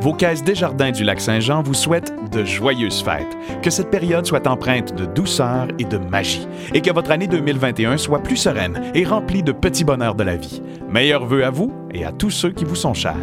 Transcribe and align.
Vos 0.00 0.12
caisses 0.12 0.44
Desjardins 0.44 0.92
du 0.92 1.02
Lac-Saint-Jean 1.02 1.62
vous 1.62 1.74
souhaitent 1.74 2.14
de 2.30 2.44
joyeuses 2.44 3.02
fêtes, 3.02 3.36
que 3.62 3.70
cette 3.70 3.90
période 3.90 4.24
soit 4.24 4.46
empreinte 4.46 4.94
de 4.94 5.06
douceur 5.06 5.66
et 5.80 5.84
de 5.84 5.98
magie, 5.98 6.46
et 6.72 6.80
que 6.80 6.92
votre 6.92 7.10
année 7.10 7.26
2021 7.26 7.96
soit 7.96 8.22
plus 8.22 8.36
sereine 8.36 8.80
et 8.94 9.04
remplie 9.04 9.42
de 9.42 9.50
petits 9.50 9.82
bonheurs 9.82 10.14
de 10.14 10.22
la 10.22 10.36
vie. 10.36 10.62
Meilleurs 10.88 11.26
vœux 11.26 11.44
à 11.44 11.50
vous 11.50 11.72
et 11.92 12.04
à 12.04 12.12
tous 12.12 12.30
ceux 12.30 12.52
qui 12.52 12.64
vous 12.64 12.76
sont 12.76 12.94
chers. 12.94 13.16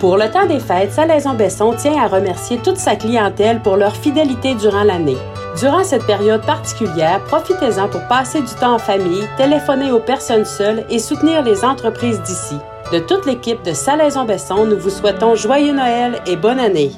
Pour 0.00 0.16
le 0.16 0.30
temps 0.30 0.46
des 0.46 0.60
fêtes, 0.60 0.92
Salaison-Besson 0.92 1.74
tient 1.74 2.02
à 2.02 2.06
remercier 2.06 2.56
toute 2.58 2.78
sa 2.78 2.96
clientèle 2.96 3.60
pour 3.60 3.76
leur 3.76 3.96
fidélité 3.96 4.54
durant 4.54 4.84
l'année. 4.84 5.18
Durant 5.60 5.84
cette 5.84 6.06
période 6.06 6.46
particulière, 6.46 7.22
profitez-en 7.24 7.88
pour 7.88 8.06
passer 8.06 8.40
du 8.40 8.54
temps 8.60 8.76
en 8.76 8.78
famille, 8.78 9.24
téléphoner 9.36 9.90
aux 9.90 10.00
personnes 10.00 10.44
seules 10.46 10.84
et 10.88 11.00
soutenir 11.00 11.42
les 11.42 11.64
entreprises 11.64 12.22
d'ici. 12.22 12.56
De 12.90 13.00
toute 13.00 13.26
l'équipe 13.26 13.62
de 13.64 13.74
Salaison-Besson, 13.74 14.64
nous 14.64 14.78
vous 14.78 14.88
souhaitons 14.88 15.36
joyeux 15.36 15.74
Noël 15.74 16.22
et 16.26 16.36
bonne 16.36 16.58
année. 16.58 16.90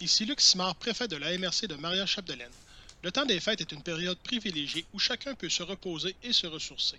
Ici 0.00 0.24
Luc 0.24 0.40
Simard, 0.40 0.74
préfet 0.74 1.06
de 1.06 1.16
la 1.16 1.36
MRC 1.36 1.66
de 1.66 1.74
Maria-Chapdelaine. 1.74 2.48
Le 3.02 3.12
temps 3.12 3.26
des 3.26 3.40
fêtes 3.40 3.60
est 3.60 3.72
une 3.72 3.82
période 3.82 4.16
privilégiée 4.24 4.86
où 4.94 4.98
chacun 4.98 5.34
peut 5.34 5.50
se 5.50 5.62
reposer 5.62 6.16
et 6.22 6.32
se 6.32 6.46
ressourcer. 6.46 6.96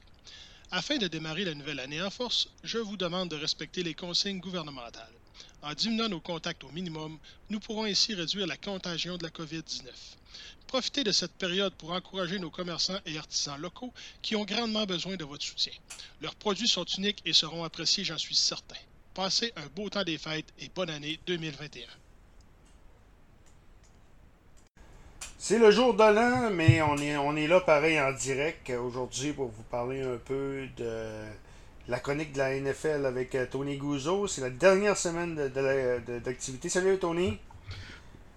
Afin 0.69 0.97
de 0.97 1.07
démarrer 1.07 1.43
la 1.43 1.55
nouvelle 1.55 1.79
année 1.79 2.03
en 2.03 2.11
force, 2.11 2.49
je 2.63 2.77
vous 2.77 2.97
demande 2.97 3.29
de 3.29 3.35
respecter 3.35 3.81
les 3.81 3.95
consignes 3.95 4.39
gouvernementales. 4.39 5.09
En 5.61 5.73
diminuant 5.73 6.09
nos 6.09 6.19
contacts 6.19 6.63
au 6.63 6.71
minimum, 6.71 7.17
nous 7.49 7.59
pourrons 7.59 7.85
ainsi 7.85 8.13
réduire 8.13 8.47
la 8.47 8.57
contagion 8.57 9.17
de 9.17 9.23
la 9.23 9.29
COVID-19. 9.29 9.85
Profitez 10.67 11.03
de 11.03 11.11
cette 11.11 11.33
période 11.33 11.73
pour 11.73 11.91
encourager 11.91 12.39
nos 12.39 12.49
commerçants 12.49 12.99
et 13.05 13.17
artisans 13.17 13.59
locaux 13.59 13.93
qui 14.21 14.35
ont 14.35 14.45
grandement 14.45 14.85
besoin 14.85 15.17
de 15.17 15.25
votre 15.25 15.43
soutien. 15.43 15.73
Leurs 16.21 16.35
produits 16.35 16.67
sont 16.67 16.85
uniques 16.85 17.21
et 17.25 17.33
seront 17.33 17.63
appréciés, 17.63 18.03
j'en 18.03 18.17
suis 18.17 18.35
certain. 18.35 18.77
Passez 19.13 19.51
un 19.57 19.67
beau 19.75 19.89
temps 19.89 20.03
des 20.03 20.17
fêtes 20.17 20.53
et 20.59 20.69
bonne 20.73 20.89
année 20.89 21.19
2021. 21.27 21.85
C'est 25.37 25.57
le 25.57 25.71
jour 25.71 25.95
de 25.95 26.03
l'an, 26.03 26.51
mais 26.51 26.81
on 26.81 27.35
est, 27.35 27.47
là 27.47 27.59
pareil 27.59 27.99
en 27.99 28.13
direct 28.13 28.69
aujourd'hui 28.69 29.33
pour 29.33 29.47
vous 29.47 29.63
parler 29.63 30.01
un 30.01 30.17
peu 30.17 30.67
de 30.77 31.25
la 31.87 31.99
chronique 31.99 32.33
de 32.33 32.37
la 32.39 32.59
NFL 32.59 33.05
avec 33.05 33.35
euh, 33.35 33.45
Tony 33.49 33.77
Gouzeau. 33.77 34.27
C'est 34.27 34.41
la 34.41 34.49
dernière 34.49 34.97
semaine 34.97 35.35
d'activité. 36.23 36.67
De, 36.67 36.71
Salut 36.71 36.97
Tony. 36.97 37.39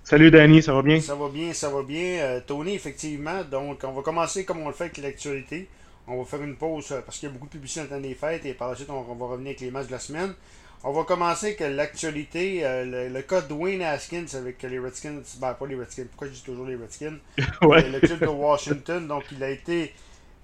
Salut 0.07 0.31
Danny, 0.31 0.63
ça 0.63 0.75
va 0.75 0.83
bien? 0.83 1.01
Ça 1.01 1.15
va 1.15 1.31
bien, 1.31 1.55
ça 1.55 1.71
va 1.71 1.83
bien. 1.83 2.19
Euh, 2.21 2.41
Tony, 2.47 2.75
effectivement, 2.75 3.43
donc 3.43 3.85
on 3.85 3.93
va 3.93 4.03
commencer 4.03 4.45
comme 4.45 4.61
on 4.61 4.69
le 4.69 4.75
fait 4.75 4.85
avec 4.85 4.99
l'actualité. 4.99 5.67
On 6.07 6.19
va 6.19 6.25
faire 6.27 6.43
une 6.43 6.57
pause 6.57 6.93
euh, 6.93 7.01
parce 7.01 7.19
qu'il 7.19 7.31
y 7.31 7.31
a 7.31 7.33
beaucoup 7.33 7.47
de 7.47 7.53
publicité 7.53 7.81
dans 7.81 7.97
le 7.97 8.03
temps 8.03 8.09
des 8.09 8.15
fêtes 8.15 8.45
et 8.45 8.53
par 8.53 8.69
la 8.69 8.77
suite 8.77 8.91
on, 8.91 9.01
va 9.01 9.27
revenir 9.27 9.49
avec 9.49 9.61
les 9.61 9.71
matchs 9.71 9.87
de 9.87 9.93
la 9.93 9.99
semaine. 9.99 10.35
On 10.83 10.93
va 10.93 11.05
commencer 11.05 11.57
avec 11.59 11.61
l'actualité, 11.75 12.67
euh, 12.67 13.09
le, 13.09 13.23
cas 13.23 13.41
de 13.41 13.49
Dwayne 13.49 13.81
Haskins 13.81 14.27
avec 14.35 14.63
les 14.63 14.79
Redskins. 14.79 15.23
Ben, 15.41 15.55
pas 15.55 15.67
les 15.67 15.75
Redskins, 15.75 16.05
pourquoi 16.05 16.29
je 16.29 16.35
dis 16.35 16.43
toujours 16.43 16.67
les 16.67 16.77
Redskins? 16.77 17.17
Le 17.39 18.01
club 18.01 18.21
de 18.21 18.27
Washington. 18.27 19.09
Donc, 19.09 19.25
il 19.33 19.43
a 19.43 19.49
été 19.49 19.95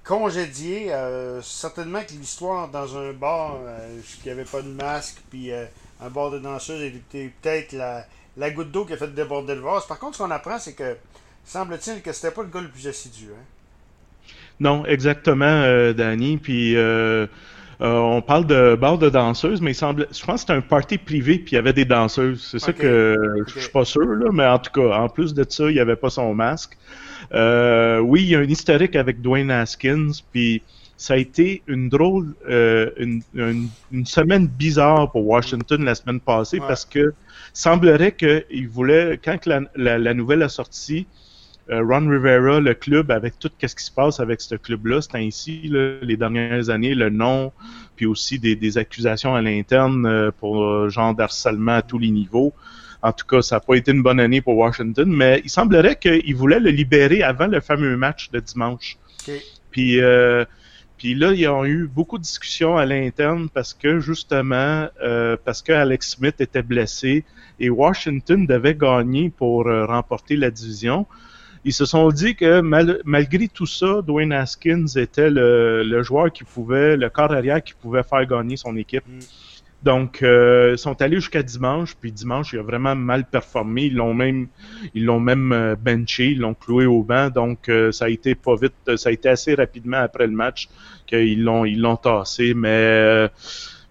congédié. 0.05 0.93
certainement 1.43 2.03
que 2.03 2.13
l'histoire 2.13 2.69
dans 2.69 2.97
un 2.97 3.13
bar 3.13 3.59
qui 4.23 4.29
n'avait 4.29 4.45
pas 4.45 4.63
de 4.63 4.69
masque, 4.69 5.19
puis 5.31 5.53
un 5.53 6.11
bar 6.11 6.31
de 6.31 6.39
danseuse 6.39 6.83
était 6.83 7.31
peut-être 7.41 7.73
la 7.73 8.05
la 8.37 8.51
goutte 8.51 8.71
d'eau 8.71 8.85
qui 8.85 8.93
a 8.93 8.97
fait 8.97 9.13
déborder 9.15 9.55
le 9.55 9.61
vase. 9.61 9.87
Par 9.87 9.99
contre, 9.99 10.17
ce 10.17 10.23
qu'on 10.23 10.31
apprend, 10.31 10.59
c'est 10.59 10.75
que 10.75 10.97
semble-t-il 11.45 12.03
que 12.03 12.13
c'était 12.13 12.31
pas 12.31 12.43
le 12.43 12.49
gars 12.49 12.61
le 12.61 12.69
plus 12.69 12.87
assidu. 12.87 13.29
Hein? 13.33 13.45
Non, 14.61 14.85
exactement, 14.87 15.45
euh, 15.47 15.93
Danny. 15.93 16.37
Puis 16.37 16.77
euh, 16.77 16.81
euh, 16.81 17.27
on 17.81 18.23
parle 18.23 18.47
de 18.47 18.77
bar 18.77 18.99
de 18.99 19.09
danseuses, 19.09 19.61
mais 19.61 19.73
il 19.73 19.75
semble, 19.75 20.07
je 20.13 20.25
pense 20.25 20.35
que 20.35 20.41
c'était 20.41 20.53
un 20.53 20.61
party 20.61 20.99
privé, 20.99 21.39
puis 21.39 21.53
il 21.53 21.55
y 21.55 21.59
avait 21.59 21.73
des 21.73 21.85
danseuses. 21.85 22.49
C'est 22.51 22.59
ça 22.59 22.73
que 22.73 23.17
je 23.47 23.61
suis 23.61 23.71
pas 23.71 23.85
sûr, 23.85 24.07
là, 24.07 24.31
mais 24.33 24.47
en 24.47 24.59
tout 24.59 24.71
cas, 24.73 24.99
en 24.99 25.09
plus 25.09 25.35
de 25.35 25.45
ça, 25.49 25.65
il 25.71 25.75
n'y 25.75 25.81
avait 25.81 25.97
pas 25.97 26.11
son 26.11 26.35
masque. 26.35 26.77
oui, 27.33 28.23
il 28.23 28.29
y 28.29 28.35
a 28.35 28.41
un 28.41 28.45
historique 28.45 28.97
avec 28.97 29.23
Dwayne 29.23 29.51
Haskins, 29.51 30.13
puis 30.33 30.63
ça 30.97 31.15
a 31.15 31.17
été 31.17 31.63
une 31.67 31.89
drôle, 31.89 32.35
une, 32.47 33.23
une, 33.35 34.07
semaine 34.07 34.47
bizarre 34.47 35.11
pour 35.11 35.27
Washington 35.27 35.83
la 35.83 35.95
semaine 35.95 36.21
passée 36.21 36.59
parce 36.59 36.85
que 36.85 37.15
semblerait 37.53 38.13
qu'il 38.13 38.69
voulait, 38.69 39.19
quand 39.23 39.47
la, 39.47 40.15
nouvelle 40.15 40.43
a 40.43 40.49
sorti, 40.49 41.07
euh, 41.07 41.30
Ron 41.71 42.09
Rivera, 42.09 42.61
le 42.61 42.75
club, 42.75 43.11
avec 43.11 43.39
tout 43.39 43.51
ce 43.61 43.75
qui 43.75 43.85
se 43.85 43.91
passe 43.91 44.21
avec 44.21 44.41
ce 44.41 44.55
club-là, 44.57 45.01
c'est 45.01 45.17
ainsi, 45.17 45.71
les 46.03 46.17
dernières 46.17 46.71
années, 46.71 46.95
le 46.95 47.11
nom, 47.11 47.53
puis 47.97 48.07
aussi 48.07 48.39
des, 48.39 48.79
accusations 48.79 49.35
à 49.35 49.43
l'interne 49.43 50.07
euh, 50.07 50.31
pour 50.31 50.65
euh, 50.65 50.89
genre 50.89 51.15
d'harcèlement 51.15 51.77
à 51.77 51.83
tous 51.83 51.99
les 51.99 52.11
niveaux. 52.11 52.53
En 53.03 53.13
tout 53.13 53.27
cas, 53.27 53.43
ça 53.43 53.57
n'a 53.57 53.61
pas 53.61 53.75
été 53.75 53.93
une 53.93 54.03
bonne 54.03 54.21
année 54.21 54.41
pour 54.41 54.57
Washington, 54.57 55.11
mais 55.11 55.41
il 55.45 55.51
semblerait 55.51 55.97
qu'il 55.97 56.35
voulait 56.35 56.61
le 56.61 56.71
libérer 56.71 57.23
avant 57.23 57.47
le 57.47 57.61
fameux 57.61 57.97
match 57.97 58.31
de 58.31 58.41
dimanche. 58.41 58.99
Puis 59.71 60.01
puis 61.01 61.15
là, 61.15 61.33
ils 61.33 61.49
ont 61.49 61.65
eu 61.65 61.87
beaucoup 61.87 62.19
de 62.19 62.23
discussions 62.23 62.77
à 62.77 62.85
l'interne 62.85 63.49
parce 63.49 63.73
que 63.73 64.01
justement, 64.01 64.87
euh, 65.03 65.35
parce 65.43 65.63
que 65.63 65.73
Alex 65.73 66.11
Smith 66.11 66.43
était 66.43 66.63
blessé 66.63 67.25
et 67.59 67.71
Washington 67.71 68.45
devait 68.45 68.75
gagner 68.75 69.31
pour 69.31 69.67
euh, 69.67 69.87
remporter 69.87 70.37
la 70.37 70.51
division. 70.51 71.07
Ils 71.65 71.73
se 71.75 71.85
sont 71.85 72.09
dit 72.09 72.35
que 72.35 72.61
malgré 72.61 73.49
tout 73.49 73.67
ça, 73.67 74.01
Dwayne 74.03 74.33
Haskins 74.33 74.87
était 74.97 75.29
le, 75.31 76.03
joueur 76.03 76.33
qui 76.33 76.45
pouvait, 76.45 76.97
le 76.97 77.11
corps 77.11 77.33
arrière 77.33 77.63
qui 77.63 77.75
pouvait 77.75 78.03
faire 78.03 78.25
gagner 78.27 78.57
son 78.57 78.77
équipe. 78.77 79.07
Mm. 79.07 79.21
Donc, 79.83 80.23
euh, 80.23 80.73
ils 80.73 80.79
sont 80.79 81.01
allés 81.01 81.17
jusqu'à 81.17 81.43
dimanche, 81.43 81.97
puis 81.99 82.13
dimanche, 82.13 82.53
il 82.53 82.59
a 82.59 82.63
vraiment 82.63 82.95
mal 82.95 83.25
performé. 83.25 83.85
Ils 83.85 83.95
l'ont 83.95 84.13
même, 84.13 84.49
ils 84.95 85.07
l'ont 85.07 85.21
même 85.21 85.53
euh, 85.53 85.75
benché, 85.75 86.33
ils 86.33 86.39
l'ont 86.39 86.53
cloué 86.53 86.85
au 86.85 87.03
banc. 87.03 87.31
Donc, 87.31 87.69
euh, 87.69 87.91
ça 87.91 88.05
a 88.05 88.09
été 88.11 88.35
pas 88.35 88.57
vite, 88.57 88.97
ça 88.97 89.09
a 89.09 89.13
été 89.13 89.31
assez 89.31 89.55
rapidement 89.55 89.97
après 89.99 90.27
le 90.27 90.35
match 90.35 90.69
qu'ils 91.07 91.43
l'ont, 91.43 91.65
ils 91.65 91.81
l'ont 91.81 91.97
tassé. 91.97 92.53
Mais, 92.53 93.29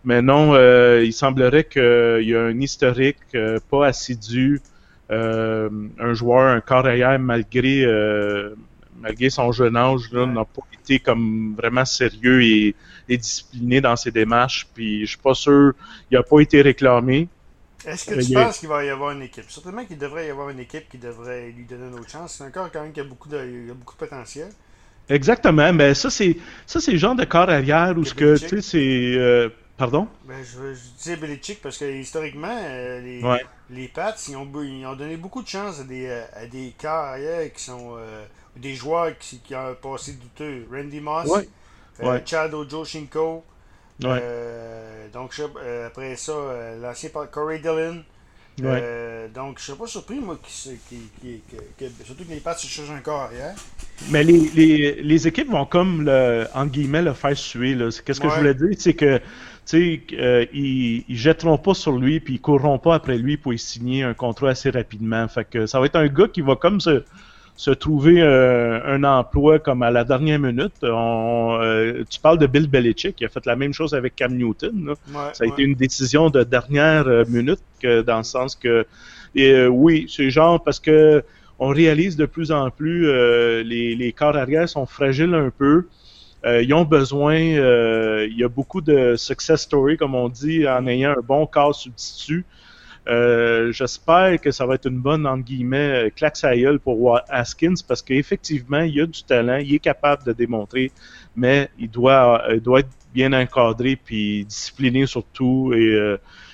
mais 0.03 0.22
non, 0.22 0.56
il 1.02 1.12
semblerait 1.12 1.63
qu'il 1.63 2.28
y 2.28 2.35
a 2.35 2.44
un 2.44 2.59
historique 2.59 3.35
pas 3.72 3.88
assidu, 3.88 4.62
un 5.09 6.14
joueur, 6.14 6.56
un 6.56 6.62
corps 6.62 6.86
arrière 6.86 7.20
malgré 7.20 7.86
malgré 9.00 9.30
son 9.30 9.52
jeune 9.52 9.78
âge, 9.78 10.12
n'a 10.12 10.46
pas 10.46 10.62
été 10.74 11.00
comme 11.00 11.56
vraiment 11.58 11.86
sérieux 11.86 12.44
et, 12.44 12.75
discipliné 13.08 13.81
dans 13.81 13.96
ses 13.96 14.12
démarches. 14.12 14.68
Puis 14.74 15.02
je 15.02 15.12
suis 15.12 15.18
pas 15.18 15.34
sûr, 15.34 15.74
il 16.12 16.18
n'a 16.18 16.24
pas 16.24 16.40
été 16.42 16.62
réclamé. 16.62 17.28
Est-ce 17.86 18.06
que 18.06 18.22
tu 18.22 18.34
penses 18.34 18.59
qu'il 18.59 18.70
va 18.70 18.84
y 18.84 18.90
avoir 18.90 19.12
une 19.12 19.22
équipe? 19.22 19.46
Certainement 19.47 19.86
qu'il 19.86 19.97
devrait 19.97 20.28
y 20.28 20.30
avoir 20.30 20.50
une 20.50 20.59
équipe 20.59 20.90
qui 20.90 20.97
devrait 20.97 21.50
lui 21.52 21.66
donner 21.66 21.88
une 21.88 21.96
autre 21.96 22.09
chance. 22.09 22.36
C'est 22.38 22.44
un 22.44 22.52
corps 22.52 22.70
quand 22.72 22.84
même 22.84 22.91
qui 22.91 23.00
a 23.00 23.06
beaucoup 23.06 23.30
de, 23.30 23.38
a 23.38 23.74
beaucoup 23.74 23.94
de 23.94 24.00
potentiel. 24.00 24.50
Exactement, 25.08 25.74
mais 25.74 25.96
ça 25.96 26.12
c'est 26.12 26.38
ça 26.68 26.80
c'est 26.80 26.91
le 26.91 27.00
genre 27.00 27.16
de 27.16 27.26
corps 27.26 27.50
arrière 27.50 27.96
où 27.97 28.06
ce 28.06 28.14
que 28.14 28.38
tu 28.38 28.47
sais 28.47 28.62
c'est 28.62 29.18
euh, 29.18 29.50
pardon? 29.79 30.07
Ben, 30.25 30.44
je, 30.44 30.75
je 30.75 30.79
disais 30.97 31.16
Belichick 31.16 31.62
parce 31.62 31.79
que 31.79 31.85
historiquement 31.85 32.56
euh, 32.56 33.01
les, 33.01 33.23
les 33.72 33.88
Pats 33.88 34.16
ils 34.28 34.35
ont, 34.35 34.47
ils 34.62 34.85
ont 34.85 34.95
donné 34.95 35.17
beaucoup 35.17 35.41
de 35.41 35.47
chance 35.47 35.79
à 35.79 35.84
des 35.84 36.06
euh, 36.06 36.23
à 36.35 36.45
des 36.45 36.75
corps 36.79 37.06
arrière 37.06 37.51
qui 37.51 37.63
sont 37.63 37.97
des 38.59 38.75
joueurs 38.75 39.17
qui, 39.17 39.40
qui 39.40 39.56
ont 39.56 39.75
passé 39.81 40.13
douteux. 40.13 40.67
Randy 40.72 41.00
Moss, 41.00 41.29
euh, 42.03 42.19
Chad 42.25 42.53
Ojoshinko. 42.53 43.44
Euh, 44.06 45.07
donc, 45.09 45.34
euh, 45.40 45.88
après 45.88 46.16
ça, 46.16 46.34
l'ancien 46.81 47.09
Corey 47.31 47.59
Dillon. 47.59 48.03
donc, 48.57 49.57
je 49.57 49.61
ne 49.61 49.66
serais 49.66 49.78
pas 49.78 49.88
surpris, 49.88 50.19
moi, 50.19 50.38
qui, 50.41 50.78
qui, 50.90 51.41
que, 51.78 51.85
surtout 52.06 52.23
que 52.23 52.29
les 52.29 52.40
Pats 52.40 52.56
se 52.56 52.67
changent 52.67 52.91
encore 52.91 53.22
arrière. 53.22 53.56
Mais 54.09 54.23
les, 54.23 54.50
les, 54.56 55.01
les, 55.01 55.28
équipes 55.28 55.50
vont 55.50 55.66
comme, 55.66 56.06
le, 56.06 56.47
entre 56.53 56.72
guillemets, 56.72 57.01
le 57.01 57.13
faire 57.13 57.38
suer. 57.38 57.78
Qu'est-ce 58.06 58.19
que 58.19 58.29
je 58.29 58.35
voulais 58.35 58.53
dire? 58.53 58.75
C'est 58.78 58.94
que 58.94 59.19
tu 59.69 60.02
sais, 60.09 60.47
ils, 60.53 61.06
ils 61.07 61.18
jetteront 61.18 61.57
pas 61.57 61.74
sur 61.74 61.97
lui, 61.97 62.19
puis 62.19 62.35
ils 62.35 62.41
courront 62.41 62.80
pas 62.80 62.96
après 62.96 63.17
lui 63.17 63.38
pour 63.38 63.53
y 63.53 63.59
signer 63.59 64.03
un 64.03 64.14
contrat 64.14 64.49
assez 64.49 64.70
rapidement. 64.70 65.28
Fait 65.28 65.46
que 65.46 65.66
ça 65.67 65.79
va 65.79 65.85
être 65.85 65.96
un 65.96 66.08
gars 66.08 66.28
qui 66.28 66.41
va 66.41 66.55
comme 66.55 66.82
se, 66.82 67.03
se 67.59 67.72
trouver 67.72 68.22
euh, 68.22 68.79
un 68.85 69.03
emploi 69.03 69.59
comme 69.59 69.84
à 69.84 69.91
la 69.91 70.05
dernière 70.05 70.40
minute. 70.40 70.82
Euh, 70.82 72.05
tu 72.09 72.17
parles 72.22 72.38
de 72.38 72.47
Bill 72.47 72.70
Belichick, 72.70 73.17
qui 73.17 73.26
a 73.26 73.28
fait 73.28 73.46
la 73.46 73.58
même 73.58 73.73
chose 73.73 73.94
avec 73.94 74.16
Cam 74.16 74.34
Newton. 74.34 74.94
ça 75.34 75.44
a 75.44 75.46
été 75.46 75.64
une 75.64 75.76
décision 75.76 76.29
de 76.29 76.44
dernière 76.44 77.05
euh, 77.09 77.26
minute, 77.28 77.59
dans 77.84 78.20
le 78.20 78.23
sens 78.23 78.55
que, 78.55 78.85
et, 79.35 79.66
oui, 79.66 80.05
c'est 80.09 80.29
genre 80.29 80.64
parce 80.64 80.79
que 80.79 81.22
on 81.59 81.67
réalise 81.67 82.16
de 82.16 82.26
plus 82.26 82.53
en 82.53 82.70
plus 82.70 83.11
les, 83.64 83.94
les 83.94 84.14
corps 84.14 84.38
arrière 84.38 84.70
sont 84.70 84.85
fragiles 84.85 85.34
un 85.34 85.49
peu. 85.49 85.85
Ils 86.46 86.74
ont 86.74 86.86
besoin, 86.86 87.36
il 87.38 88.38
y 88.38 88.44
a 88.44 88.47
beaucoup 88.50 88.82
de 88.82 89.16
success 89.16 89.62
story, 89.62 89.97
comme 89.97 90.16
on 90.16 90.30
dit, 90.30 90.68
en 90.68 90.88
ayant 90.88 91.12
un 91.12 91.22
bon 91.22 91.46
corps 91.46 91.76
substitut. 91.76 92.46
Euh, 93.09 93.72
j'espère 93.72 94.40
que 94.40 94.52
ça 94.52 94.66
va 94.66 94.76
être 94.76 94.88
une 94.88 95.00
bonne, 95.00 95.26
entre 95.26 95.44
guillemets, 95.44 96.08
euh, 96.08 96.09
claque 96.16 96.38
à 96.44 96.53
pour 96.84 97.20
Haskins 97.30 97.74
parce 97.88 98.03
qu'effectivement, 98.03 98.82
il 98.82 99.02
a 99.02 99.06
du 99.08 99.24
talent, 99.24 99.58
il 99.58 99.74
est 99.74 99.80
capable 99.80 100.24
de 100.26 100.34
démontrer, 100.34 100.91
mais 101.36 101.70
il 101.80 101.90
doit, 101.90 102.44
euh, 102.50 102.59
doit 102.59 102.82
être 102.82 102.90
bien 103.14 103.34
encadré 103.34 103.96
puis 103.96 104.46
discipliné 104.46 105.08
surtout 105.08 105.74
et 105.74 105.97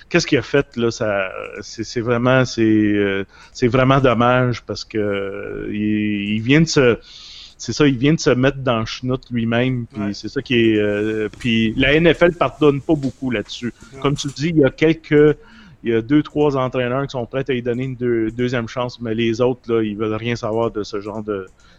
qu'est-ce 0.08 0.26
qu'il 0.26 0.38
a 0.38 0.42
fait 0.42 0.74
là 0.78 0.90
ça 0.90 1.30
c'est 1.60 2.00
vraiment 2.00 2.46
c'est 2.46 3.26
c'est 3.52 3.68
vraiment 3.68 4.00
dommage 4.00 4.62
parce 4.62 4.82
que 4.82 5.68
il, 5.70 6.40
vient 6.40 6.62
de 6.62 6.66
se 6.66 6.98
c'est 7.58 7.72
ça, 7.72 7.86
il 7.86 7.96
vient 7.96 8.14
de 8.14 8.20
se 8.20 8.30
mettre 8.30 8.58
dans 8.58 8.80
le 8.80 8.86
chenoute 8.86 9.30
lui-même, 9.30 9.86
puis 9.86 10.14
c'est 10.14 10.28
ça 10.28 10.42
qui 10.42 10.54
est. 10.54 11.28
puis 11.38 11.74
la 11.76 11.98
NFL 11.98 12.32
pardonne 12.32 12.80
pas 12.80 12.94
beaucoup 12.94 13.30
là-dessus. 13.30 13.72
Comme 14.00 14.16
tu 14.16 14.28
le 14.28 14.32
dis, 14.32 14.48
il 14.48 14.58
y 14.58 14.64
a 14.64 14.70
quelques 14.70 15.36
il 15.86 15.92
y 15.92 15.94
a 15.94 16.02
deux, 16.02 16.22
trois 16.22 16.56
entraîneurs 16.56 17.06
qui 17.06 17.12
sont 17.12 17.26
prêts 17.26 17.44
à 17.48 17.52
lui 17.52 17.62
donner 17.62 17.84
une 17.84 18.30
deuxième 18.30 18.66
chance, 18.66 19.00
mais 19.00 19.14
les 19.14 19.40
autres, 19.40 19.72
là, 19.72 19.82
ils 19.82 19.96
veulent 19.96 20.14
rien 20.14 20.34
savoir 20.34 20.72
de 20.72 20.82
ce 20.82 21.00
genre 21.00 21.22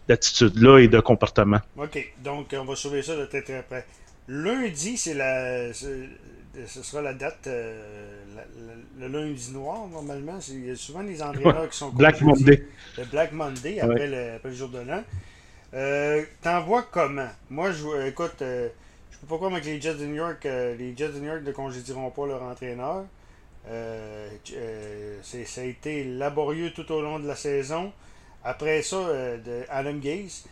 d'attitude-là 0.07 0.79
et 0.79 0.87
de 0.87 0.99
comportement. 1.01 1.59
OK. 1.77 2.13
Donc, 2.23 2.55
on 2.57 2.63
va 2.63 2.75
sauver 2.75 3.01
ça 3.01 3.17
de 3.17 3.25
très 3.25 3.41
très 3.41 3.61
près. 3.63 3.85
Lundi, 4.29 4.97
c'est 4.97 5.13
la. 5.13 5.73
Ce 5.73 6.81
sera 6.83 7.01
la 7.01 7.13
date. 7.13 7.47
Euh, 7.47 7.81
le 8.97 9.07
lundi 9.09 9.51
noir, 9.51 9.87
normalement. 9.87 10.39
Il 10.49 10.67
y 10.67 10.71
a 10.71 10.75
souvent 10.75 11.03
des 11.03 11.21
entraîneurs 11.21 11.69
qui 11.69 11.77
sont. 11.77 11.89
Black 11.89 12.21
Monday. 12.21 12.65
Le 12.97 13.05
Black 13.05 13.33
Monday, 13.33 13.79
après, 13.81 14.39
le, 14.43 14.53
jour 14.53 14.69
de 14.69 14.79
l'an. 14.79 15.03
Euh, 15.73 16.23
T'en 16.41 16.61
vois 16.61 16.83
comment? 16.83 17.29
Moi, 17.49 17.71
je 17.71 18.07
écoute. 18.07 18.41
Euh, 18.41 18.69
je 19.11 19.17
peux 19.25 19.27
pas 19.27 19.37
croire 19.37 19.59
que 19.59 19.65
les 19.65 19.81
Jets 19.81 19.95
de 19.95 20.05
New 20.05 20.15
York, 20.15 20.45
euh, 20.45 20.75
les 20.75 20.95
Jets 20.95 21.09
de 21.09 21.19
New 21.19 21.25
York 21.25 21.41
ne 21.43 21.51
congédieront 21.51 22.11
pas 22.11 22.27
leur 22.27 22.43
entraîneur. 22.43 23.05
Euh, 23.69 24.29
euh, 24.53 25.17
ça 25.21 25.61
a 25.61 25.63
été 25.63 26.03
laborieux 26.03 26.71
tout 26.71 26.89
au 26.91 27.01
long 27.01 27.19
de 27.19 27.27
la 27.27 27.35
saison. 27.35 27.91
Après 28.43 28.81
ça, 28.81 28.95
euh, 28.95 29.37
de 29.37 29.65
Adam 29.69 29.95
Gaze, 29.95 30.45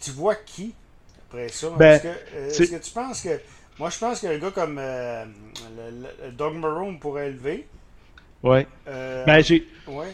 tu 0.00 0.10
vois 0.12 0.36
qui 0.36 0.74
après 1.28 1.48
ça? 1.48 1.70
Ben, 1.76 2.00
est-ce, 2.48 2.62
que, 2.62 2.76
tu 2.76 2.90
penses 2.92 3.22
que. 3.22 3.40
Moi, 3.78 3.90
je 3.90 3.98
pense 3.98 4.20
qu'un 4.20 4.38
gars 4.38 4.50
comme 4.50 4.78
le, 4.78 6.30
Doug 6.30 6.54
Marone 6.54 6.98
pourrait 6.98 7.28
élever. 7.28 7.66
Ouais. 8.42 8.66
ben, 8.86 9.40
j'ai. 9.40 9.66
Ouais. 9.86 10.12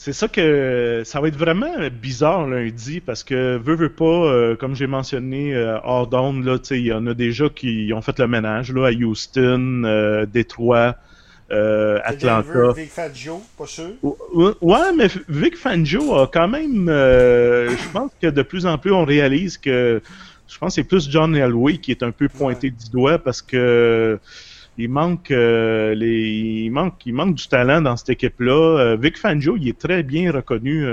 C'est 0.00 0.12
ça 0.12 0.28
que 0.28 1.02
ça 1.04 1.20
va 1.20 1.26
être 1.26 1.36
vraiment 1.36 1.74
bizarre 1.90 2.46
lundi 2.46 3.00
parce 3.00 3.24
que 3.24 3.56
veut 3.56 3.74
veut 3.74 3.88
pas 3.88 4.54
comme 4.56 4.76
j'ai 4.76 4.86
mentionné 4.86 5.56
hors 5.82 6.06
d'onde 6.06 6.44
là, 6.44 6.56
il 6.70 6.86
y 6.86 6.92
en 6.92 7.04
a 7.08 7.14
déjà 7.14 7.48
qui 7.48 7.90
ont 7.92 8.00
fait 8.00 8.16
le 8.20 8.28
ménage 8.28 8.72
là 8.72 8.86
à 8.86 8.92
Houston, 8.92 10.24
Détroit, 10.32 10.94
euh, 11.50 11.98
Atlanta. 12.04 12.72
Vic 12.72 12.90
Fangio, 12.90 13.42
pas 13.56 13.66
sûr? 13.66 13.92
Ouais, 14.60 14.92
mais 14.94 15.08
Vic 15.28 15.56
Fangio 15.56 16.14
a 16.14 16.26
quand 16.26 16.48
même. 16.48 16.88
Euh, 16.88 17.70
je 17.70 17.88
pense 17.92 18.10
que 18.20 18.26
de 18.26 18.42
plus 18.42 18.66
en 18.66 18.76
plus 18.78 18.92
on 18.92 19.04
réalise 19.04 19.56
que. 19.56 20.02
Je 20.46 20.58
pense 20.58 20.70
que 20.70 20.74
c'est 20.82 20.88
plus 20.88 21.10
John 21.10 21.36
Elway 21.36 21.78
qui 21.78 21.90
est 21.90 22.02
un 22.02 22.10
peu 22.10 22.28
pointé 22.28 22.70
du 22.70 22.90
doigt 22.90 23.18
parce 23.18 23.40
que. 23.40 24.18
Il 24.78 24.90
manque, 24.90 25.32
euh, 25.32 25.94
les, 25.94 26.28
il 26.64 26.70
manque, 26.70 27.04
il 27.04 27.12
manque 27.12 27.34
du 27.34 27.48
talent 27.48 27.80
dans 27.82 27.96
cette 27.96 28.10
équipe-là. 28.10 28.96
Vic 28.96 29.18
Fangio, 29.18 29.56
il 29.56 29.68
est 29.68 29.78
très 29.78 30.02
bien 30.02 30.30
reconnu, 30.30 30.86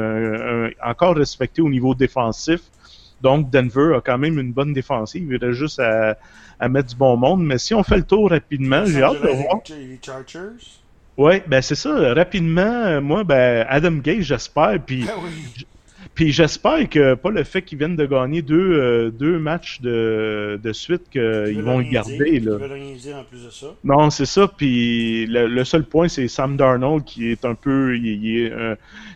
encore 0.83 1.15
respecté 1.15 1.61
au 1.61 1.69
niveau 1.69 1.93
défensif. 1.93 2.61
Donc, 3.21 3.49
Denver 3.49 3.95
a 3.95 4.01
quand 4.01 4.17
même 4.17 4.39
une 4.39 4.51
bonne 4.51 4.73
défensive. 4.73 5.27
Il 5.31 5.37
reste 5.37 5.57
juste 5.57 5.79
à, 5.79 6.17
mettre 6.67 6.89
du 6.89 6.95
bon 6.95 7.15
monde. 7.15 7.43
Mais 7.43 7.57
si 7.57 7.73
on 7.73 7.83
fait 7.83 7.97
le 7.97 8.03
tour 8.03 8.29
rapidement, 8.29 8.85
j'ai 8.85 9.03
hâte 9.03 9.21
de 9.21 9.29
voir. 9.29 9.61
Oui, 11.17 11.41
ben 11.47 11.61
c'est 11.61 11.75
ça. 11.75 12.13
Rapidement, 12.13 13.01
moi, 13.01 13.23
ben 13.23 13.65
Adam 13.69 13.93
Gay, 13.93 14.21
j'espère. 14.21 14.79
Puis, 14.85 15.05
ah 15.07 15.15
puis 16.15 16.31
j'espère 16.31 16.89
que 16.89 17.13
pas 17.13 17.29
le 17.29 17.43
fait 17.43 17.61
qu'ils 17.61 17.77
viennent 17.77 17.97
de 17.97 18.05
gagner 18.05 18.41
deux, 18.41 18.79
euh, 18.79 19.11
deux 19.11 19.37
matchs 19.37 19.81
de, 19.81 20.59
de 20.61 20.73
suite 20.73 21.09
qu'ils 21.11 21.61
vont 21.61 21.79
le 21.79 21.83
garder. 21.83 22.39
Là. 22.39 22.57
rien 22.57 22.95
dire 22.95 23.17
en 23.17 23.23
plus 23.23 23.45
de 23.45 23.49
ça. 23.49 23.67
Non, 23.83 24.09
c'est 24.09 24.25
ça. 24.25 24.47
Puis 24.47 25.25
le, 25.27 25.63
seul 25.65 25.83
point, 25.83 26.07
c'est 26.07 26.27
Sam 26.27 26.55
Darnold 26.55 27.03
qui 27.03 27.29
est 27.29 27.43
un 27.43 27.53
peu, 27.53 27.97
il, 27.97 28.45
est, 28.45 28.53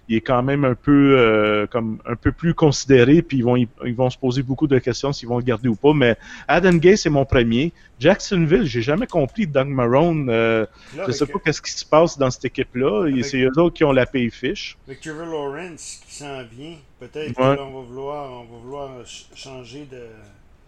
il 0.09 0.17
est 0.17 0.21
quand 0.21 0.43
même 0.43 0.65
un 0.65 0.75
peu 0.75 1.15
euh, 1.17 1.67
comme 1.67 1.99
un 2.05 2.15
peu 2.15 2.31
plus 2.31 2.53
considéré. 2.53 3.21
Puis 3.21 3.37
ils 3.37 3.43
vont, 3.43 3.55
ils 3.55 3.95
vont 3.95 4.09
se 4.09 4.17
poser 4.17 4.43
beaucoup 4.43 4.67
de 4.67 4.77
questions 4.79 5.13
s'ils 5.13 5.29
vont 5.29 5.37
le 5.37 5.43
garder 5.43 5.69
ou 5.69 5.75
pas. 5.75 5.93
Mais 5.93 6.17
Adam 6.47 6.73
Gay, 6.73 6.97
c'est 6.97 7.09
mon 7.09 7.25
premier. 7.25 7.71
Jacksonville, 7.99 8.65
j'ai 8.65 8.81
jamais 8.81 9.07
compris 9.07 9.45
Doug 9.45 9.67
Marone. 9.67 10.29
Euh, 10.29 10.65
je 11.05 11.11
sais 11.11 11.25
pas 11.25 11.39
qu'est-ce 11.43 11.61
qui 11.61 11.71
se 11.71 11.85
passe 11.85 12.17
dans 12.17 12.31
cette 12.31 12.45
équipe-là. 12.45 13.09
C'est 13.23 13.41
eux 13.41 13.51
autres 13.57 13.75
qui 13.75 13.83
ont 13.83 13.91
la 13.91 14.05
paye 14.05 14.29
fiche. 14.29 14.77
Avec 14.87 15.01
Trevor 15.01 15.25
Lawrence 15.25 16.01
qui 16.07 16.15
s'en 16.15 16.43
vient, 16.43 16.75
peut-être 16.99 17.33
qu'on 17.33 17.43
va 17.43 17.81
vouloir, 17.85 18.31
on 18.31 18.53
va 18.53 18.59
vouloir 18.63 18.91
changer 19.35 19.87
de. 19.91 20.01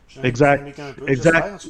Changer 0.07 0.27
exact. 0.27 0.79
un 0.79 0.93
peu, 0.93 1.09
exact. 1.09 1.67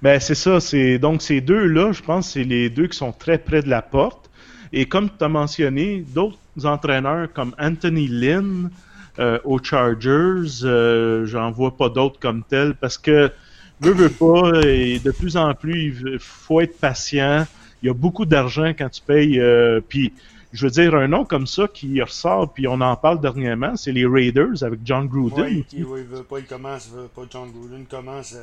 Ben 0.00 0.20
c'est 0.20 0.34
ça. 0.34 0.60
C'est 0.60 0.98
donc 0.98 1.20
ces 1.22 1.40
deux 1.40 1.66
là, 1.66 1.92
je 1.92 2.02
pense, 2.02 2.30
c'est 2.30 2.44
les 2.44 2.70
deux 2.70 2.86
qui 2.86 2.96
sont 2.96 3.12
très 3.12 3.36
près 3.36 3.62
de 3.62 3.68
la 3.68 3.82
porte. 3.82 4.30
Et 4.72 4.86
comme 4.86 5.10
tu 5.10 5.24
as 5.24 5.28
mentionné, 5.28 6.04
d'autres 6.14 6.38
entraîneurs 6.64 7.32
comme 7.32 7.54
Anthony 7.58 8.08
Lynn 8.08 8.70
euh, 9.18 9.38
aux 9.44 9.62
Chargers, 9.62 10.64
euh, 10.64 11.26
j'en 11.26 11.50
vois 11.50 11.76
pas 11.76 11.88
d'autres 11.88 12.20
comme 12.20 12.42
tels 12.44 12.74
parce 12.74 12.96
que 12.96 13.30
veut, 13.80 13.92
veut 13.92 14.10
pas, 14.10 14.60
et 14.66 14.98
de 14.98 15.10
plus 15.10 15.36
en 15.36 15.54
plus, 15.54 15.94
il 16.06 16.18
faut 16.18 16.60
être 16.60 16.78
patient. 16.78 17.46
Il 17.82 17.86
y 17.86 17.90
a 17.90 17.94
beaucoup 17.94 18.26
d'argent 18.26 18.70
quand 18.70 18.88
tu 18.88 19.02
payes. 19.02 19.38
Euh, 19.38 19.80
puis, 19.86 20.12
je 20.52 20.64
veux 20.64 20.70
dire, 20.70 20.94
un 20.94 21.08
nom 21.08 21.24
comme 21.24 21.46
ça 21.46 21.68
qui 21.68 22.00
ressort, 22.00 22.52
puis 22.52 22.66
on 22.66 22.80
en 22.80 22.96
parle 22.96 23.20
dernièrement, 23.20 23.76
c'est 23.76 23.92
les 23.92 24.06
Raiders 24.06 24.62
avec 24.62 24.80
John 24.84 25.06
Gruden. 25.06 25.44
Oui, 25.44 25.66
il 25.72 25.84
veut 25.84 26.22
pas, 26.22 26.38
il 26.38 26.46
commence, 26.46 26.90
veut 26.90 27.08
pas 27.14 27.22
John 27.30 27.50
Gruden 27.52 27.84
commence 27.86 28.34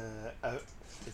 à. 0.43 0.51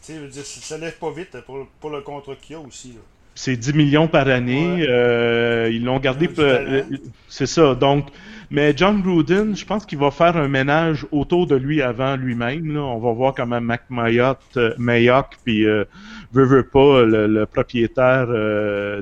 tu 0.03 0.13
sais, 0.31 0.43
ça 0.43 0.77
lève 0.77 0.97
pas 0.97 1.11
vite 1.11 1.37
pour, 1.45 1.67
pour 1.79 1.89
le 1.89 2.01
contre 2.01 2.35
qu'il 2.39 2.55
y 2.55 2.59
a 2.59 2.61
aussi. 2.61 2.89
Là. 2.89 3.01
C'est 3.35 3.55
10 3.55 3.73
millions 3.73 4.07
par 4.07 4.27
année. 4.27 4.85
Euh, 4.87 5.69
ils 5.71 5.83
l'ont 5.83 5.99
gardé. 5.99 6.29
Euh, 6.37 6.83
c'est 7.27 7.45
ça. 7.45 7.75
Donc, 7.75 8.07
mais 8.51 8.73
John 8.75 9.01
Gruden, 9.01 9.55
je 9.55 9.65
pense 9.65 9.85
qu'il 9.85 9.97
va 9.97 10.11
faire 10.11 10.37
un 10.37 10.47
ménage 10.47 11.07
autour 11.11 11.47
de 11.47 11.55
lui 11.55 11.81
avant 11.81 12.15
lui-même. 12.15 12.77
On 12.77 12.99
va 12.99 13.11
voir 13.11 13.33
comment 13.33 13.59
Mac 13.59 13.83
Mayock, 13.89 14.37
euh, 14.57 14.73
Mayock 14.77 15.37
puis 15.43 15.65
euh, 15.65 15.85
veut, 16.33 16.45
veut 16.45 16.67
pas, 16.67 17.03
le, 17.03 17.45
propriétaire 17.45 18.27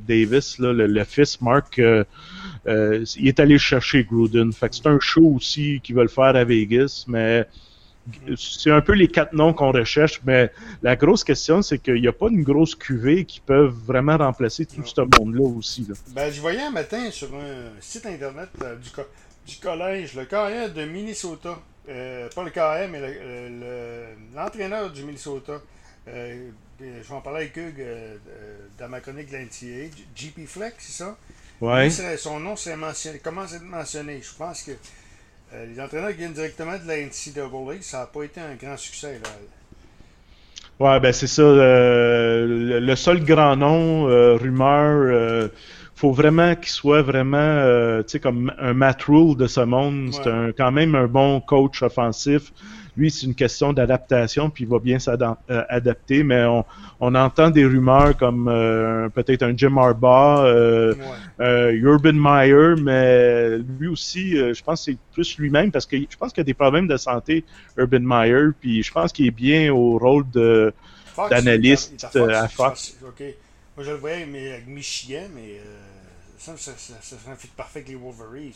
Davis, 0.08 0.60
le, 0.60 1.04
fils 1.04 1.42
Mark, 1.42 1.78
il 1.78 3.28
est 3.28 3.40
allé 3.40 3.58
chercher 3.58 4.04
Gruden. 4.04 4.54
Fait 4.54 4.70
que 4.70 4.76
c'est 4.76 4.88
un 4.88 5.00
show 5.00 5.34
aussi 5.36 5.82
qu'ils 5.84 5.96
veulent 5.96 6.10
faire 6.10 6.36
à 6.36 6.44
Vegas, 6.44 7.06
mais 7.08 7.46
c'est 8.38 8.72
un 8.72 8.82
peu 8.82 8.94
les 8.94 9.08
quatre 9.08 9.34
noms 9.34 9.54
qu'on 9.54 9.72
recherche, 9.72 10.22
mais 10.26 10.52
la 10.82 10.96
grosse 10.96 11.24
question, 11.24 11.62
c'est 11.62 11.80
qu'il 11.80 12.02
n'y 12.02 12.08
a 12.08 12.12
pas 12.12 12.28
une 12.30 12.44
grosse 12.44 12.76
cuvée 12.76 13.26
qui 13.26 13.40
peut 13.40 13.66
vraiment 13.66 14.18
remplacer 14.18 14.66
tout 14.66 14.86
ce 14.86 15.02
monde-là 15.20 15.48
aussi. 15.58 15.88
Ben, 16.14 16.32
je 16.32 16.42
voyais 16.42 16.62
un 16.62 16.72
matin 16.72 17.10
sur 17.12 17.28
un 17.36 17.80
site 17.80 18.06
internet 18.06 18.50
euh, 18.64 18.76
du, 18.76 18.90
collège, 19.58 20.16
le 20.16 20.26
KM 20.26 20.74
de 20.74 20.86
Minnesota. 20.86 21.58
Euh, 21.88 22.30
pas 22.30 22.44
le 22.44 22.52
KM, 22.52 22.92
mais 22.92 24.20
l'entraîneur 24.36 24.92
du 24.92 25.04
Minnesota. 25.04 25.54
Euh, 26.08 26.50
je 26.80 26.86
vais 26.86 27.14
en 27.14 27.22
parler 27.22 27.42
avec 27.42 27.58
Hugh 27.58 27.86
dans 28.78 28.88
ma 28.88 29.02
chronique 29.02 29.30
de 29.32 29.38
l'NTA. 29.38 29.96
JP 30.16 30.46
Fleck, 30.46 30.76
c'est 30.78 31.04
ça? 31.04 31.18
Ouais. 31.62 31.90
son 31.90 32.40
nom 32.40 32.56
c'est 32.56 32.78
mentionné, 32.78 33.20
comment 33.22 33.46
c'est 33.46 33.62
mentionné? 33.62 34.22
Je 34.22 34.34
pense 34.38 34.64
que 34.64 34.72
euh, 35.54 35.66
les 35.66 35.82
entraîneurs 35.82 36.12
qui 36.12 36.18
viennent 36.18 36.34
directement 36.34 36.78
de 36.78 36.88
la 36.88 36.98
NCAA, 36.98 37.82
ça 37.82 38.00
n'a 38.00 38.06
pas 38.06 38.24
été 38.24 38.40
un 38.40 38.54
grand 38.54 38.78
succès. 38.78 39.20
Là. 39.24 39.30
Ouais, 40.80 41.00
ben 41.00 41.12
c'est 41.12 41.28
ça. 41.28 41.42
Euh, 41.42 42.80
le, 42.80 42.96
seul 42.96 43.26
grand 43.26 43.56
nom, 43.56 44.08
euh, 44.08 44.36
rumeur, 44.36 45.50
faut 46.00 46.14
vraiment 46.14 46.56
qu'il 46.56 46.70
soit 46.70 47.02
vraiment, 47.02 48.02
tu 48.04 48.04
sais, 48.08 48.20
comme 48.22 48.54
un 48.58 48.74
Matt 48.74 49.04
Rule 49.04 49.36
de 49.36 49.48
ce 49.48 49.60
monde. 49.60 50.14
C'est 50.14 50.56
quand 50.58 50.72
même 50.72 50.96
un 50.96 51.08
bon 51.08 51.42
coach 51.42 51.84
offensif. 51.84 52.54
Lui, 53.00 53.12
c'est 53.12 53.26
une 53.26 53.36
question 53.36 53.72
d'adaptation, 53.72 54.50
puis 54.50 54.66
il 54.66 54.70
va 54.70 54.80
bien 54.80 55.00
s'adapter, 55.00 56.20
euh, 56.20 56.24
mais 56.26 56.46
on, 57.00 57.16
entend 57.16 57.50
des 57.50 57.66
rumeurs 57.66 58.18
comme 58.18 58.50
euh, 58.50 59.08
peut-être 59.08 59.44
un 59.44 59.56
Jim 59.56 59.78
Harbaugh, 59.78 60.46
euh, 60.46 61.72
Urban 61.72 62.14
Meyer, 62.14 62.76
mais 62.82 63.58
lui 63.80 63.88
aussi, 63.88 64.36
je 64.36 64.64
pense 64.64 64.86
que 64.86 64.92
c'est 64.92 64.98
plus 65.14 65.38
lui-même, 65.38 65.72
parce 65.72 65.86
que 65.86 65.96
je 65.98 66.18
pense 66.18 66.34
qu'il 66.34 66.42
a 66.42 66.44
des 66.44 66.54
problèmes 66.54 66.88
de 66.88 66.98
santé, 66.98 67.46
Urban 67.78 68.02
Meyer, 68.02 68.50
puis 68.60 68.84
je 68.84 68.92
pense 68.92 69.14
qu'il 69.14 69.28
est 69.28 69.32
bien 69.32 69.72
au 69.72 69.98
rôle 69.98 70.26
d'analyste 71.30 72.06
à 72.16 72.48
Fox. 72.50 72.98
Moi, 73.80 73.86
je 73.86 73.92
le 73.92 73.98
voyais 73.98 74.26
mais 74.26 74.52
avec 74.52 74.68
Michigan, 74.68 75.24
mais 75.34 75.62
ça, 76.38 76.52
ça, 76.58 76.74
serait 76.76 77.32
un 77.32 77.36
fit 77.38 77.48
parfait 77.48 77.80
avec 77.80 77.88
les 77.88 77.96
Wolverines. 77.96 78.52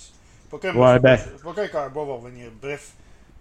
Pas 0.51 0.57
qu'un 0.57 0.75
ouais, 0.75 0.99
ben... 0.99 1.17
va 1.45 2.13
revenir. 2.13 2.49
Bref, 2.61 2.91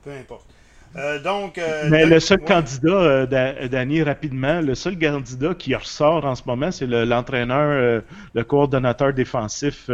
peu 0.04 0.12
importe. 0.12 0.46
Euh, 0.94 1.20
donc, 1.20 1.58
euh, 1.58 1.88
Mais 1.90 2.06
le 2.06 2.20
seul 2.20 2.38
candidat, 2.38 2.88
euh, 2.88 3.66
Danny, 3.66 4.00
rapidement, 4.00 4.60
le 4.60 4.76
seul 4.76 4.96
candidat 4.96 5.54
qui 5.54 5.74
ressort 5.74 6.24
en 6.24 6.36
ce 6.36 6.44
moment, 6.46 6.70
c'est 6.70 6.86
l'entraîneur, 6.86 8.02
le, 8.32 8.44
coordonnateur 8.44 9.12
défensif 9.12 9.90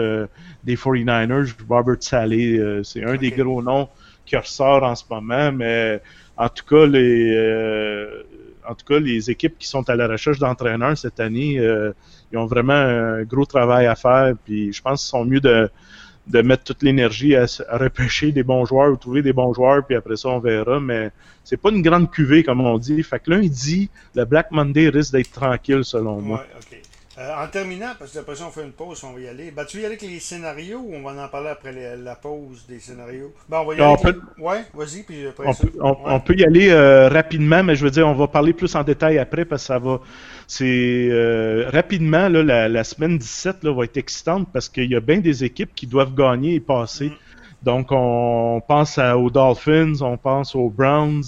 des 0.65 0.77
49ers, 0.77 1.55
Robert 1.71 1.97
Saleh. 2.01 2.83
c'est 2.85 3.03
un 3.03 3.17
des 3.17 3.31
gros 3.31 3.63
noms 3.63 3.89
qui 4.27 4.37
ressort 4.37 4.83
en 4.83 4.95
ce 4.95 5.05
moment, 5.09 5.53
mais 5.53 6.03
en 6.37 6.51
tout 6.51 6.67
cas, 6.67 6.85
les, 6.85 8.05
en 8.69 8.75
tout 8.75 8.85
cas, 8.87 8.99
les 8.99 9.31
équipes 9.31 9.57
qui 9.59 9.67
sont 9.67 9.89
à 9.89 9.97
la 9.97 10.07
recherche 10.07 10.39
d'entraîneurs 10.39 10.97
cette 10.97 11.21
année, 11.21 11.55
ils 12.33 12.39
ont 12.39 12.47
vraiment 12.47 12.75
un 12.75 13.23
gros 13.23 13.47
travail 13.47 13.87
à 13.87 13.95
faire. 13.95 14.35
Puis 14.45 14.73
je 14.73 14.83
pense 14.83 15.03
qu'ils 15.03 15.09
sont 15.09 15.25
mieux 15.25 15.41
de, 15.41 15.71
de 16.29 16.43
mettre 16.43 16.65
toute 16.65 16.83
l'énergie 16.83 17.35
à, 17.35 17.47
repêcher 17.71 18.33
des 18.33 18.43
bons 18.43 18.65
joueurs 18.65 18.93
ou 18.93 18.97
trouver 18.97 19.23
des 19.23 19.33
bons 19.33 19.53
joueurs, 19.53 19.85
puis 19.85 19.97
après 19.97 20.17
ça, 20.17 20.29
on 20.29 20.39
verra. 20.39 20.79
Mais 20.81 21.11
c'est 21.45 21.57
pas 21.57 21.71
une 21.71 21.83
grande 21.83 22.11
cuvée, 22.11 22.45
comme 22.45 22.61
on 22.61 22.79
dit. 22.79 23.03
Fait 23.03 23.19
que 23.19 23.31
lundi, 23.31 23.89
le 24.15 24.25
Black 24.25 24.51
Monday 24.51 24.89
risque 24.89 25.13
d'être 25.13 25.33
tranquille, 25.33 25.85
selon 25.85 26.21
moi. 26.21 26.45
Euh, 27.19 27.45
en 27.45 27.49
terminant, 27.49 27.95
parce 27.99 28.13
que 28.13 28.21
après 28.21 28.37
ça, 28.37 28.45
on 28.47 28.51
fait 28.51 28.63
une 28.63 28.71
pause, 28.71 29.03
on 29.03 29.13
va 29.13 29.21
y 29.21 29.27
aller. 29.27 29.51
Ben, 29.51 29.65
tu 29.65 29.77
veux 29.77 29.83
y 29.83 29.87
aller 29.87 29.97
avec 29.97 30.09
les 30.09 30.21
scénarios 30.21 30.79
ou 30.79 30.95
on 30.95 31.03
va 31.03 31.21
en 31.21 31.27
parler 31.27 31.49
après 31.49 31.73
la 31.97 32.15
pause 32.15 32.65
des 32.69 32.79
scénarios? 32.79 33.33
Ben, 33.49 33.59
on 33.59 33.67
va 33.67 33.75
y 33.75 33.81
aller. 33.81 34.19
Ouais, 34.39 34.65
vas-y, 34.73 35.03
puis 35.03 35.27
après 35.27 35.49
on 35.49 35.53
ça. 35.53 35.67
Peut, 35.67 35.73
on, 35.81 36.21
peut 36.21 36.37
y 36.37 36.45
aller 36.45 36.69
euh, 36.71 37.09
rapidement, 37.09 37.65
mais 37.65 37.75
je 37.75 37.83
veux 37.83 37.91
dire, 37.91 38.07
on 38.07 38.15
va 38.15 38.29
parler 38.29 38.53
plus 38.53 38.73
en 38.77 38.85
détail 38.85 39.19
après 39.19 39.45
parce 39.45 39.63
que 39.63 39.67
ça 39.67 39.81
va. 39.81 39.99
C'est 40.47 41.09
euh, 41.11 41.69
rapidement, 41.73 42.29
là, 42.29 42.69
la, 42.69 42.85
semaine 42.85 43.19
17 43.19 43.65
là, 43.65 43.73
va 43.73 43.83
être 43.83 43.97
excitante 43.97 44.47
parce 44.53 44.69
qu'il 44.69 44.89
y 44.89 44.95
a 44.95 45.01
bien 45.01 45.19
des 45.19 45.43
équipes 45.43 45.75
qui 45.75 45.89
doivent 45.89 46.15
gagner 46.15 46.55
et 46.55 46.61
passer. 46.61 47.09
Mm. 47.09 47.15
Donc, 47.65 47.89
on 47.91 48.63
pense 48.69 48.97
aux 48.97 49.31
Dolphins, 49.31 50.03
on 50.03 50.17
pense 50.17 50.55
aux 50.55 50.71
Browns, 50.71 51.25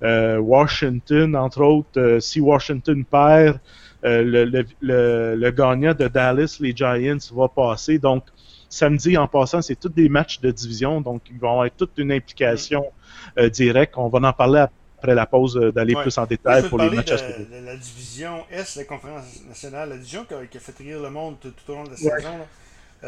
Washington, 0.00 1.36
entre 1.36 1.60
autres. 1.60 2.16
si 2.20 2.40
Washington 2.40 3.04
perd, 3.04 3.60
euh, 4.06 4.22
le, 4.22 5.34
le, 5.34 5.50
gagnant 5.50 5.92
de 5.92 6.06
Dallas, 6.06 6.58
les 6.60 6.74
Giants, 6.76 7.18
va 7.32 7.48
passer. 7.48 7.98
Donc, 7.98 8.24
samedi, 8.68 9.16
en 9.16 9.26
passant, 9.26 9.60
c'est 9.62 9.74
tous 9.74 9.88
des 9.88 10.08
matchs 10.08 10.40
de 10.40 10.52
division, 10.52 11.00
donc 11.00 11.22
ils 11.28 11.38
vont 11.38 11.50
avoir 11.50 11.70
toute 11.76 11.98
une 11.98 12.12
implication 12.12 12.86
euh, 13.36 13.48
directe. 13.48 13.94
On 13.96 14.08
va 14.08 14.28
en 14.28 14.32
parler 14.32 14.64
après 14.98 15.14
la 15.14 15.26
pause 15.26 15.56
euh, 15.56 15.72
d'aller 15.72 15.94
plus 15.94 16.16
en 16.18 16.26
détail 16.26 16.68
pour 16.68 16.78
les 16.78 16.90
matchs 16.90 17.10
de, 17.10 17.64
la 17.64 17.76
division 17.76 18.44
S, 18.50 18.76
la 18.76 18.84
conférence 18.84 19.42
nationale, 19.48 19.88
la 19.88 19.96
division 19.96 20.24
qui 20.24 20.34
a, 20.34 20.60
fait 20.60 20.76
rire 20.78 21.00
le 21.00 21.10
monde 21.10 21.36
tout, 21.40 21.52
au 21.68 21.74
long 21.74 21.84
de 21.84 21.90
la 21.90 21.96
saison. 21.96 22.38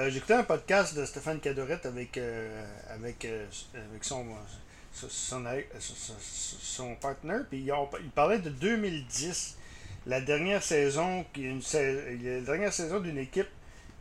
J'ai 0.08 0.18
écouté 0.18 0.34
un 0.34 0.44
podcast 0.44 0.96
de 0.96 1.04
Stéphane 1.04 1.40
Cadorette 1.40 1.86
avec, 1.86 2.20
avec, 2.90 3.24
avec 3.24 4.04
son, 4.04 4.26
son, 4.92 5.42
son, 5.80 6.94
partner, 6.96 7.38
puis 7.48 7.60
il, 7.60 7.72
il 8.02 8.10
parlait 8.10 8.38
de 8.38 8.50
2010 8.50 9.57
la 10.08 10.22
dernière 10.22 10.62
saison, 10.62 11.24
une, 11.36 11.60
la 11.72 12.40
dernière 12.40 12.72
saison 12.72 12.98
d'une 12.98 13.18
équipe 13.18 13.48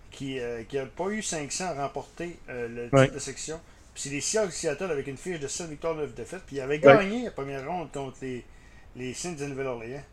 qui 0.09 0.35
n'a 0.35 0.41
euh, 0.41 0.85
pas 0.95 1.09
eu 1.09 1.21
500 1.21 1.65
à 1.65 1.73
remporter 1.83 2.39
euh, 2.49 2.89
le 2.89 3.01
titre 3.01 3.13
de 3.13 3.19
section. 3.19 3.59
Puis 3.93 4.03
c'est 4.03 4.09
les 4.09 4.21
Seahawks 4.21 4.53
Seattle 4.53 4.89
avec 4.89 5.07
une 5.07 5.17
fiche 5.17 5.39
de 5.39 5.47
7 5.47 5.69
victoires, 5.69 5.95
9 5.95 6.15
défaites. 6.15 6.43
Puis 6.47 6.55
ils 6.55 6.61
avaient 6.61 6.79
gagné 6.79 7.25
la 7.25 7.31
première 7.31 7.67
ronde 7.67 7.91
contre 7.91 8.17
les, 8.21 8.43
les 8.95 9.13
Saints 9.13 9.33
de 9.33 9.45
Nouvelle-Orléans. 9.45 10.03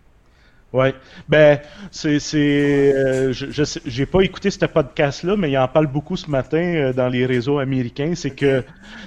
Oui. 0.75 0.89
Ben, 1.29 1.61
c'est. 1.93 2.19
Euh, 2.37 3.33
je 3.33 3.81
j'ai 3.87 4.07
pas 4.07 4.23
écouté 4.23 4.51
ce 4.51 4.67
podcast-là, 4.67 5.37
mais 5.37 5.53
il 5.53 5.57
en 5.57 5.69
parle 5.69 5.87
beaucoup 5.87 6.17
ce 6.17 6.29
matin 6.29 6.59
euh, 6.59 6.93
dans 6.93 7.07
les 7.07 7.27
réseaux 7.27 7.61
américains. 7.61 8.15
C'est 8.17 8.35
que 8.35 8.65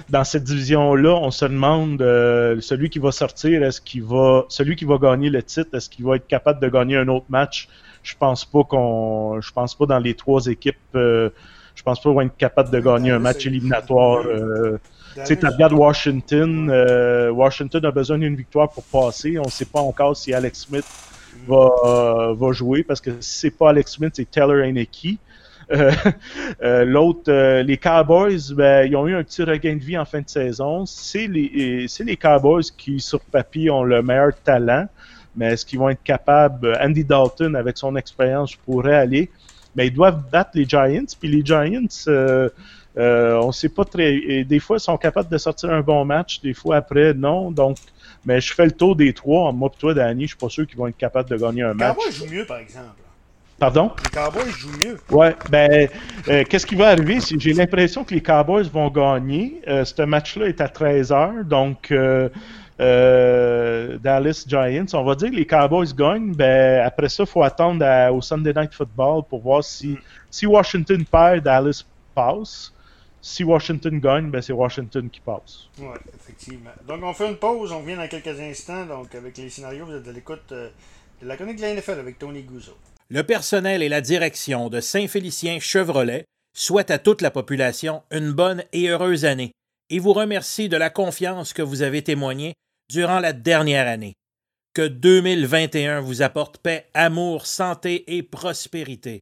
dans 0.08 0.24
cette 0.24 0.44
division-là, 0.44 1.10
on 1.10 1.30
se 1.30 1.44
demande 1.44 2.00
euh, 2.00 2.58
celui 2.62 2.88
qui 2.88 2.98
va 2.98 3.12
sortir, 3.12 3.62
est-ce 3.62 3.82
qu'il 3.82 4.02
va. 4.02 4.46
Celui 4.48 4.76
qui 4.76 4.86
va 4.86 4.96
gagner 4.96 5.28
le 5.28 5.42
titre, 5.42 5.68
est-ce 5.74 5.90
qu'il 5.90 6.06
va 6.06 6.16
être 6.16 6.26
capable 6.26 6.58
de 6.58 6.70
gagner 6.70 6.96
un 6.96 7.08
autre 7.08 7.26
match? 7.28 7.68
Je 8.02 8.14
pense 8.18 8.46
pas 8.46 8.64
qu'on. 8.64 9.38
Je 9.42 9.52
pense 9.52 9.74
pas 9.74 9.84
dans 9.84 9.98
les 9.98 10.14
trois 10.14 10.46
équipes. 10.46 10.78
je 10.94 11.82
pense 11.84 12.00
pas 12.00 12.08
qu'on 12.08 12.16
va 12.16 12.24
être 12.24 12.36
capable 12.38 12.70
de 12.70 12.80
gagner 12.80 13.10
un 13.10 13.18
match 13.18 13.44
éliminatoire. 13.44 14.24
C'est 15.22 15.44
à 15.44 15.50
de 15.50 15.74
Washington. 15.74 16.70
Washington 17.30 17.84
a 17.84 17.90
besoin 17.90 18.16
d'une 18.16 18.36
victoire 18.36 18.70
pour 18.70 18.84
passer. 18.84 19.38
On 19.38 19.44
ne 19.44 19.50
sait 19.50 19.66
pas 19.66 19.80
encore 19.80 20.16
si 20.16 20.32
Alex 20.32 20.60
Smith 20.60 20.86
va, 21.46 22.52
jouer 22.52 22.82
parce 22.82 23.00
que 23.00 23.10
si 23.20 23.38
c'est 23.38 23.50
pas 23.50 23.70
Alex 23.70 23.92
Smith, 23.92 24.12
c'est 24.14 24.30
Taylor 24.30 24.64
Heineke. 24.64 25.18
Euh, 25.70 25.92
euh, 26.62 26.84
L'autre, 26.84 27.30
euh, 27.30 27.62
les 27.62 27.76
Cowboys, 27.76 28.54
ben, 28.54 28.86
ils 28.86 28.96
ont 28.96 29.06
eu 29.06 29.14
un 29.14 29.22
petit 29.22 29.42
regain 29.42 29.76
de 29.76 29.82
vie 29.82 29.98
en 29.98 30.04
fin 30.04 30.20
de 30.20 30.28
saison. 30.28 30.86
C'est 30.86 31.26
les, 31.26 31.86
les 32.00 32.16
Cowboys 32.16 32.64
qui, 32.76 33.00
sur 33.00 33.20
papier, 33.20 33.70
ont 33.70 33.84
le 33.84 34.02
meilleur 34.02 34.32
talent. 34.42 34.86
Mais 35.36 35.52
est-ce 35.52 35.64
qu'ils 35.64 35.78
vont 35.78 35.88
être 35.88 36.02
capables? 36.02 36.76
Andy 36.80 37.04
Dalton, 37.04 37.54
avec 37.54 37.76
son 37.76 37.94
expérience, 37.96 38.56
pourrait 38.56 38.96
aller. 38.96 39.30
Mais 39.76 39.86
ils 39.88 39.94
doivent 39.94 40.22
battre 40.30 40.50
les 40.54 40.64
Giants. 40.64 41.04
Puis 41.20 41.28
les 41.28 41.44
Giants, 41.44 41.86
on 42.96 43.52
sait 43.52 43.68
pas 43.68 43.84
très. 43.84 44.44
Des 44.44 44.58
fois, 44.58 44.78
ils 44.78 44.80
sont 44.80 44.96
capables 44.96 45.28
de 45.28 45.38
sortir 45.38 45.70
un 45.70 45.82
bon 45.82 46.04
match, 46.04 46.40
des 46.40 46.54
fois 46.54 46.76
après, 46.76 47.14
non. 47.14 47.50
Donc, 47.50 47.76
mais 48.24 48.40
je 48.40 48.52
fais 48.52 48.64
le 48.64 48.72
tour 48.72 48.96
des 48.96 49.12
trois. 49.12 49.52
Moi 49.52 49.70
et 49.72 49.78
toi, 49.78 49.94
Danny, 49.94 50.22
je 50.22 50.28
suis 50.28 50.36
pas 50.36 50.48
sûr 50.48 50.66
qu'ils 50.66 50.76
vont 50.76 50.86
être 50.86 50.96
capables 50.96 51.28
de 51.28 51.36
gagner 51.36 51.62
un 51.62 51.74
match. 51.74 51.96
Les 51.96 52.02
Cowboys 52.04 52.12
jouent 52.12 52.34
mieux, 52.34 52.44
par 52.44 52.58
exemple. 52.58 52.86
Pardon? 53.58 53.90
Les 54.04 54.10
Cowboys 54.10 54.50
jouent 54.50 54.78
mieux. 54.78 54.98
Ouais, 55.10 55.34
ben, 55.50 55.88
euh, 56.28 56.44
qu'est-ce 56.48 56.66
qui 56.66 56.76
va 56.76 56.88
arriver? 56.88 57.18
J'ai 57.38 57.52
l'impression 57.52 58.04
que 58.04 58.14
les 58.14 58.20
Cowboys 58.20 58.68
vont 58.68 58.88
gagner. 58.88 59.60
Euh, 59.66 59.84
ce 59.84 60.02
match-là 60.02 60.46
est 60.46 60.60
à 60.60 60.68
13h, 60.68 61.42
donc 61.42 61.90
euh, 61.90 62.28
Dallas 63.98 64.44
Giants. 64.46 64.86
On 64.92 65.02
va 65.02 65.16
dire 65.16 65.30
que 65.30 65.36
les 65.36 65.46
Cowboys 65.46 65.92
gagnent. 65.92 66.34
Ben, 66.34 66.84
après 66.84 67.08
ça, 67.08 67.24
il 67.24 67.28
faut 67.28 67.42
attendre 67.42 67.84
au 68.12 68.22
Sunday 68.22 68.52
Night 68.54 68.72
Football 68.72 69.22
pour 69.28 69.40
voir 69.40 69.64
si, 69.64 69.98
si 70.30 70.46
Washington 70.46 71.04
perd, 71.04 71.42
Dallas 71.42 71.84
passe 72.14 72.72
si 73.20 73.44
Washington 73.44 73.98
gagne, 73.98 74.30
ben 74.30 74.40
c'est 74.40 74.52
Washington 74.52 75.08
qui 75.10 75.20
passe. 75.20 75.68
Oui, 75.78 75.86
effectivement. 76.14 76.70
Donc, 76.86 77.02
on 77.02 77.12
fait 77.12 77.28
une 77.28 77.36
pause. 77.36 77.72
On 77.72 77.80
revient 77.80 77.96
dans 77.96 78.08
quelques 78.08 78.38
instants. 78.40 78.86
Donc, 78.86 79.14
avec 79.14 79.36
les 79.36 79.50
scénarios, 79.50 79.86
vous 79.86 79.94
êtes 79.94 80.04
de 80.04 80.12
l'écoute 80.12 80.52
euh, 80.52 80.70
de 81.20 81.26
la 81.26 81.36
chronique 81.36 81.56
de 81.56 81.62
la 81.62 81.74
NFL 81.74 81.98
avec 81.98 82.18
Tony 82.18 82.42
Gouzeau. 82.42 82.76
Le 83.10 83.22
personnel 83.22 83.82
et 83.82 83.88
la 83.88 84.00
direction 84.00 84.68
de 84.68 84.80
Saint-Félicien 84.80 85.58
Chevrolet 85.60 86.24
souhaitent 86.54 86.90
à 86.90 86.98
toute 86.98 87.22
la 87.22 87.30
population 87.30 88.02
une 88.10 88.32
bonne 88.32 88.64
et 88.72 88.88
heureuse 88.88 89.24
année 89.24 89.52
et 89.90 89.98
vous 89.98 90.12
remercie 90.12 90.68
de 90.68 90.76
la 90.76 90.90
confiance 90.90 91.52
que 91.52 91.62
vous 91.62 91.82
avez 91.82 92.02
témoignée 92.02 92.54
durant 92.90 93.20
la 93.20 93.32
dernière 93.32 93.88
année. 93.88 94.14
Que 94.74 94.86
2021 94.86 96.00
vous 96.00 96.22
apporte 96.22 96.58
paix, 96.58 96.86
amour, 96.94 97.46
santé 97.46 98.16
et 98.16 98.22
prospérité. 98.22 99.20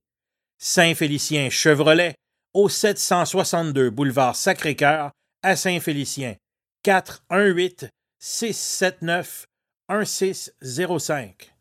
Saint-Félicien 0.59 1.50
Chevrolet, 1.50 2.15
au 2.57 2.71
762 2.71 3.91
boulevard 3.91 4.35
Sacré-Cœur 4.35 5.11
à 5.43 5.57
Saint-Félicien. 5.57 6.37
418 6.85 7.91
679 8.19 9.47
1605. 9.91 11.53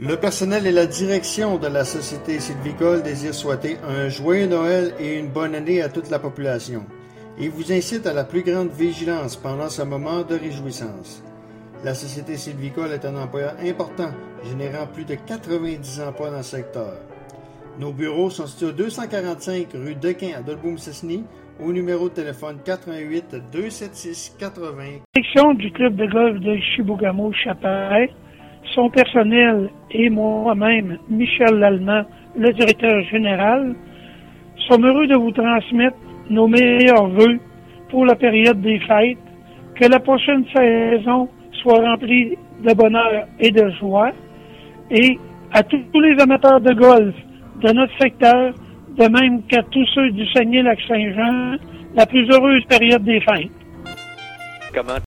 Le 0.00 0.16
personnel 0.16 0.66
et 0.66 0.72
la 0.72 0.86
direction 0.86 1.58
de 1.58 1.68
la 1.68 1.84
Société 1.84 2.40
sylvicole 2.40 3.04
désirent 3.04 3.36
souhaiter 3.36 3.78
un 3.86 4.08
joyeux 4.08 4.48
Noël 4.48 4.96
et 4.98 5.14
une 5.14 5.28
bonne 5.28 5.54
année 5.54 5.80
à 5.80 5.88
toute 5.88 6.10
la 6.10 6.18
population 6.18 6.84
et 7.38 7.48
vous 7.48 7.72
incite 7.72 8.04
à 8.08 8.12
la 8.12 8.24
plus 8.24 8.42
grande 8.42 8.72
vigilance 8.72 9.36
pendant 9.36 9.70
ce 9.70 9.82
moment 9.82 10.22
de 10.22 10.34
réjouissance. 10.34 11.22
La 11.84 11.94
Société 11.94 12.36
sylvicole 12.36 12.90
est 12.90 13.04
un 13.04 13.14
employeur 13.14 13.54
important, 13.60 14.10
générant 14.42 14.88
plus 14.88 15.04
de 15.04 15.14
90 15.14 16.00
emplois 16.00 16.30
dans 16.30 16.38
le 16.38 16.42
secteur. 16.42 16.94
Nos 17.80 17.92
bureaux 17.92 18.30
sont 18.30 18.46
situés 18.46 18.66
au 18.66 18.72
245 18.72 19.66
rue 19.74 19.96
Dequin 19.96 20.38
à 20.38 20.42
Dolboum-Cessny, 20.42 21.24
au 21.60 21.72
numéro 21.72 22.08
de 22.08 22.14
téléphone 22.14 22.58
88 22.64 23.34
276 23.52 24.36
80. 24.38 24.82
Section 25.16 25.54
du 25.54 25.72
club 25.72 25.96
de 25.96 26.06
golf 26.06 26.38
de 26.38 26.56
Chibougamau 26.56 27.32
Chaparet, 27.32 28.10
son 28.76 28.90
personnel 28.90 29.70
et 29.90 30.08
moi-même, 30.08 30.98
Michel 31.08 31.58
Lallemand, 31.58 32.04
le 32.36 32.52
directeur 32.52 33.02
général, 33.10 33.74
sommes 34.68 34.86
heureux 34.86 35.08
de 35.08 35.16
vous 35.16 35.32
transmettre 35.32 35.96
nos 36.30 36.46
meilleurs 36.46 37.08
voeux 37.08 37.40
pour 37.90 38.06
la 38.06 38.14
période 38.14 38.60
des 38.60 38.78
fêtes, 38.86 39.18
que 39.74 39.86
la 39.86 39.98
prochaine 39.98 40.44
saison 40.54 41.28
soit 41.60 41.80
remplie 41.80 42.38
de 42.64 42.72
bonheur 42.72 43.26
et 43.40 43.50
de 43.50 43.68
joie, 43.80 44.12
et 44.92 45.18
à 45.52 45.64
tous 45.64 46.00
les 46.00 46.22
amateurs 46.22 46.60
de 46.60 46.72
golf 46.72 47.14
de 47.64 47.72
notre 47.72 47.96
secteur, 47.98 48.52
de 48.98 49.08
même 49.08 49.42
qu'à 49.48 49.62
tous 49.70 49.86
ceux 49.94 50.10
du 50.10 50.26
Saguenay-Lac-Saint-Jean, 50.32 51.56
la 51.96 52.04
plus 52.04 52.28
heureuse 52.30 52.62
période 52.68 53.02
des 53.04 53.20
fêtes. 53.20 53.50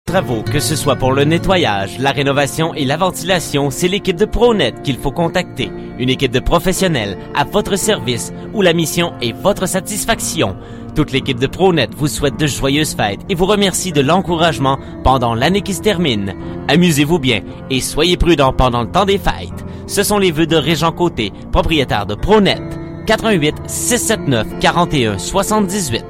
Travaux, 0.06 0.42
que 0.44 0.60
ce 0.60 0.76
soit 0.76 0.96
pour 0.96 1.12
le 1.12 1.26
nettoyage, 1.26 2.00
la 2.00 2.12
rénovation 2.12 2.74
et 2.74 2.86
la 2.86 2.98
ventilation, 2.98 3.70
c'est 3.70 3.90
l'équipe 3.90 4.16
de 4.16 4.26
ProNet 4.26 4.74
qu'il 4.84 4.96
faut 4.96 5.12
contacter. 5.12 5.70
Une 6.00 6.10
équipe 6.10 6.32
de 6.32 6.40
professionnels 6.40 7.18
à 7.36 7.44
votre 7.44 7.76
service 7.76 8.34
où 8.54 8.62
la 8.62 8.74
mission 8.74 9.14
est 9.22 9.36
votre 9.36 9.68
satisfaction. 9.68 10.56
Toute 10.96 11.12
l'équipe 11.12 11.40
de 11.40 11.48
ProNet 11.48 11.90
vous 11.96 12.08
souhaite 12.08 12.40
de 12.40 12.48
joyeuses 12.48 12.96
fêtes 12.96 13.20
et 13.30 13.36
vous 13.36 13.46
remercie 13.46 13.92
de 13.92 14.02
l'encouragement 14.02 14.80
pendant 15.04 15.36
l'année 15.36 15.62
qui 15.62 15.74
se 15.74 15.82
termine. 15.82 16.34
Amusez-vous 16.70 17.20
bien 17.20 17.42
et 17.70 17.82
soyez 17.82 18.16
prudents 18.16 18.54
pendant 18.54 18.82
le 18.82 18.90
temps 18.90 19.06
des 19.06 19.20
fêtes. 19.20 19.67
Ce 19.88 20.04
sont 20.04 20.18
les 20.18 20.32
vœux 20.32 20.46
de 20.46 20.58
Régent 20.58 20.92
Côté, 20.92 21.32
propriétaire 21.54 22.06
de 22.06 22.14
ProNet. 22.14 22.62
88 23.08 23.56
679 23.68 24.60
41 24.60 25.18
78. 25.18 26.04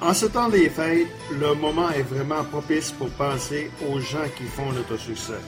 En 0.00 0.14
ce 0.14 0.24
temps 0.24 0.48
des 0.48 0.70
fêtes, 0.70 1.06
le 1.38 1.54
moment 1.54 1.90
est 1.90 2.02
vraiment 2.02 2.42
propice 2.44 2.90
pour 2.90 3.10
penser 3.10 3.70
aux 3.90 4.00
gens 4.00 4.24
qui 4.38 4.44
font 4.44 4.72
notre 4.72 4.98
succès. 4.98 5.38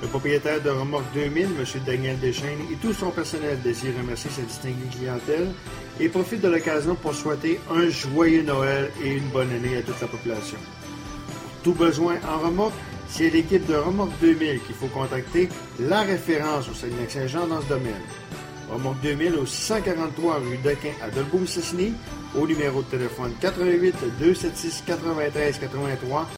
Le 0.00 0.08
propriétaire 0.08 0.62
de 0.62 0.70
Remorque 0.70 1.04
2000, 1.12 1.44
M. 1.44 1.64
Daniel 1.86 2.18
Deschaines, 2.18 2.60
et 2.72 2.76
tout 2.76 2.94
son 2.94 3.10
personnel 3.10 3.60
désirent 3.62 3.98
remercier 4.00 4.30
sa 4.30 4.42
distinguée 4.42 4.88
clientèle 4.90 5.50
et 6.00 6.08
profite 6.08 6.40
de 6.40 6.48
l'occasion 6.48 6.94
pour 6.94 7.14
souhaiter 7.14 7.60
un 7.70 7.90
joyeux 7.90 8.42
Noël 8.42 8.90
et 9.04 9.10
une 9.10 9.28
bonne 9.28 9.52
année 9.52 9.76
à 9.76 9.82
toute 9.82 10.00
la 10.00 10.08
population. 10.08 10.58
Pour 11.28 11.74
tout 11.74 11.78
besoin 11.78 12.14
en 12.26 12.44
remorque, 12.44 12.74
c'est 13.16 13.30
l'équipe 13.30 13.64
de 13.66 13.76
Remorque 13.76 14.18
2000 14.20 14.60
qu'il 14.62 14.74
faut 14.74 14.88
contacter, 14.88 15.48
la 15.78 16.02
référence 16.02 16.68
au 16.68 16.74
Saguenay-Saint-Jean 16.74 17.46
dans 17.46 17.60
ce 17.60 17.68
domaine. 17.68 18.02
Remorque 18.68 19.00
2000 19.02 19.34
au 19.36 19.46
643 19.46 20.40
rue 20.40 20.58
Dequin 20.64 20.90
à 21.00 21.10
Dolbeau-Sisny, 21.10 21.92
au 22.36 22.44
numéro 22.44 22.82
de 22.82 22.88
téléphone 22.88 23.32
88 23.40 23.94
276 24.18 24.82
93 24.84 25.60
83. 25.60 26.28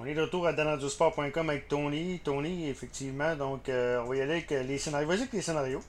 On 0.00 0.06
est 0.06 0.14
de 0.14 0.20
retour 0.20 0.46
à 0.46 0.52
danadiosport.com 0.52 1.50
avec 1.50 1.66
Tony. 1.66 2.20
Tony, 2.22 2.68
effectivement, 2.68 3.34
donc 3.34 3.68
euh, 3.68 4.00
on 4.06 4.10
va 4.10 4.16
y 4.16 4.20
aller 4.20 4.32
avec 4.34 4.50
les 4.50 4.78
scénarios. 4.78 5.08
Vas-y 5.08 5.20
avec 5.22 5.32
les 5.32 5.42
scénarios. 5.42 5.82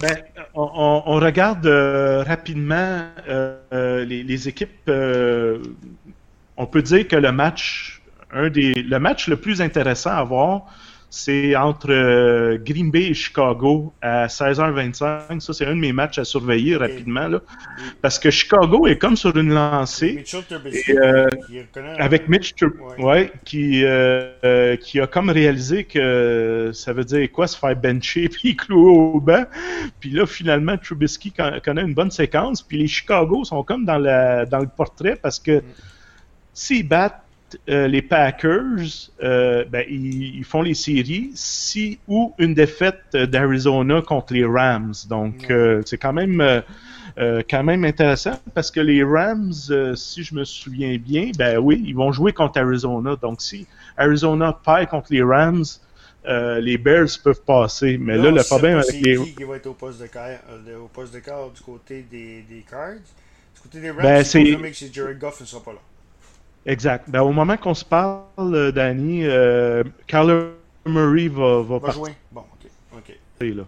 Ben, 0.00 0.16
on, 0.54 1.02
on, 1.04 1.20
regarde 1.20 1.66
euh, 1.66 2.22
rapidement 2.22 3.06
euh, 3.28 4.06
les, 4.06 4.22
les, 4.22 4.48
équipes. 4.48 4.88
on 4.88 6.66
peut 6.66 6.82
dire 6.82 7.06
que 7.06 7.16
le 7.16 7.32
match, 7.32 8.01
un 8.32 8.50
des, 8.50 8.74
le 8.74 8.98
match 8.98 9.28
le 9.28 9.36
plus 9.36 9.60
intéressant 9.60 10.10
à 10.10 10.24
voir, 10.24 10.66
c'est 11.14 11.54
entre 11.56 11.90
euh, 11.90 12.56
Green 12.58 12.90
Bay 12.90 13.02
et 13.02 13.14
Chicago 13.14 13.92
à 14.00 14.28
16h25. 14.28 15.40
Ça, 15.40 15.52
c'est 15.52 15.66
un 15.66 15.76
de 15.76 15.80
mes 15.80 15.92
matchs 15.92 16.18
à 16.18 16.24
surveiller 16.24 16.74
rapidement. 16.74 17.28
Là, 17.28 17.40
parce 18.00 18.18
que 18.18 18.30
Chicago 18.30 18.86
est 18.86 18.96
comme 18.96 19.18
sur 19.18 19.36
une 19.36 19.52
lancée. 19.52 20.24
Et, 20.64 20.98
euh, 20.98 21.28
avec 21.98 22.30
Mitch 22.30 22.54
ouais. 22.98 23.30
qui, 23.44 23.82
euh, 23.84 24.76
qui 24.76 25.00
a 25.00 25.06
comme 25.06 25.28
réalisé 25.28 25.84
que 25.84 26.70
ça 26.72 26.94
veut 26.94 27.04
dire 27.04 27.30
quoi 27.30 27.46
se 27.46 27.58
faire 27.58 27.76
bencher 27.76 28.28
puis 28.30 28.56
clouer 28.56 28.90
au 28.90 29.20
banc. 29.20 29.44
Puis 30.00 30.12
là, 30.12 30.24
finalement, 30.24 30.78
Trubisky 30.78 31.30
connaît 31.62 31.82
une 31.82 31.94
bonne 31.94 32.10
séquence. 32.10 32.62
Puis 32.62 32.78
les 32.78 32.86
Chicago 32.86 33.44
sont 33.44 33.62
comme 33.64 33.84
dans, 33.84 33.98
la, 33.98 34.46
dans 34.46 34.60
le 34.60 34.68
portrait 34.74 35.16
parce 35.22 35.38
que 35.38 35.58
mm. 35.58 35.62
s'ils 36.54 36.88
battent 36.88 37.22
euh, 37.68 37.88
les 37.88 38.02
Packers, 38.02 39.10
euh, 39.22 39.64
ben, 39.64 39.84
ils, 39.88 40.44
font 40.44 40.62
les 40.62 40.74
séries 40.74 41.30
si 41.34 41.98
ou 42.08 42.34
une 42.38 42.54
défaite 42.54 43.14
d'Arizona 43.14 44.02
contre 44.02 44.34
les 44.34 44.44
Rams. 44.44 44.94
Donc, 45.08 45.50
euh, 45.50 45.82
c'est 45.86 45.98
quand 45.98 46.12
même 46.12 46.62
quand 47.16 47.62
même 47.62 47.84
intéressant 47.84 48.40
parce 48.54 48.70
que 48.70 48.80
les 48.80 49.04
Rams, 49.04 49.52
si 49.94 50.24
je 50.24 50.34
me 50.34 50.44
souviens 50.44 50.96
bien, 50.96 51.30
ben 51.38 51.58
oui, 51.58 51.82
ils 51.84 51.94
vont 51.94 52.10
jouer 52.10 52.32
contre 52.32 52.58
Arizona. 52.58 53.16
Donc, 53.20 53.42
si 53.42 53.66
Arizona 53.96 54.58
perd 54.64 54.88
contre 54.88 55.12
les 55.12 55.22
Rams, 55.22 55.64
les 56.26 56.78
Bears 56.78 57.08
peuvent 57.22 57.42
passer. 57.42 57.98
Mais 57.98 58.16
là, 58.16 58.30
le 58.30 58.42
problème 58.42 58.78
avec 58.78 59.00
les. 59.00 59.16
Qui, 59.16 59.34
qui 59.34 59.44
va 59.44 59.56
être 59.56 59.66
au 59.66 59.74
poste 59.74 60.00
de 60.00 60.06
quart, 60.06 60.38
au 60.82 60.88
poste 60.88 61.12
de 61.12 61.20
quart 61.20 61.50
du 61.50 61.60
côté 61.60 62.06
des, 62.10 62.42
des 62.48 62.64
Cards 62.68 62.94
Du 63.54 63.60
côté 63.62 63.80
des 63.80 63.90
Rams, 63.90 64.02
ben, 64.02 64.24
c'est 64.24 64.42
que 64.42 64.94
Jared 64.94 65.18
Goff 65.18 65.40
ne 65.40 65.46
sera 65.46 65.62
pas 65.62 65.72
là. 65.72 65.80
Exact. 66.66 67.10
Ben, 67.10 67.22
au 67.22 67.32
moment 67.32 67.56
qu'on 67.56 67.74
se 67.74 67.84
parle, 67.84 68.54
euh, 68.54 68.72
Danny, 68.72 69.24
euh, 69.24 69.82
Kyler 70.06 70.50
Murray 70.86 71.28
va, 71.28 71.62
va, 71.62 71.78
va 71.78 71.90
jouer. 71.90 72.12
Bon, 72.30 72.44
ok. 72.96 73.16
Là. 73.40 73.64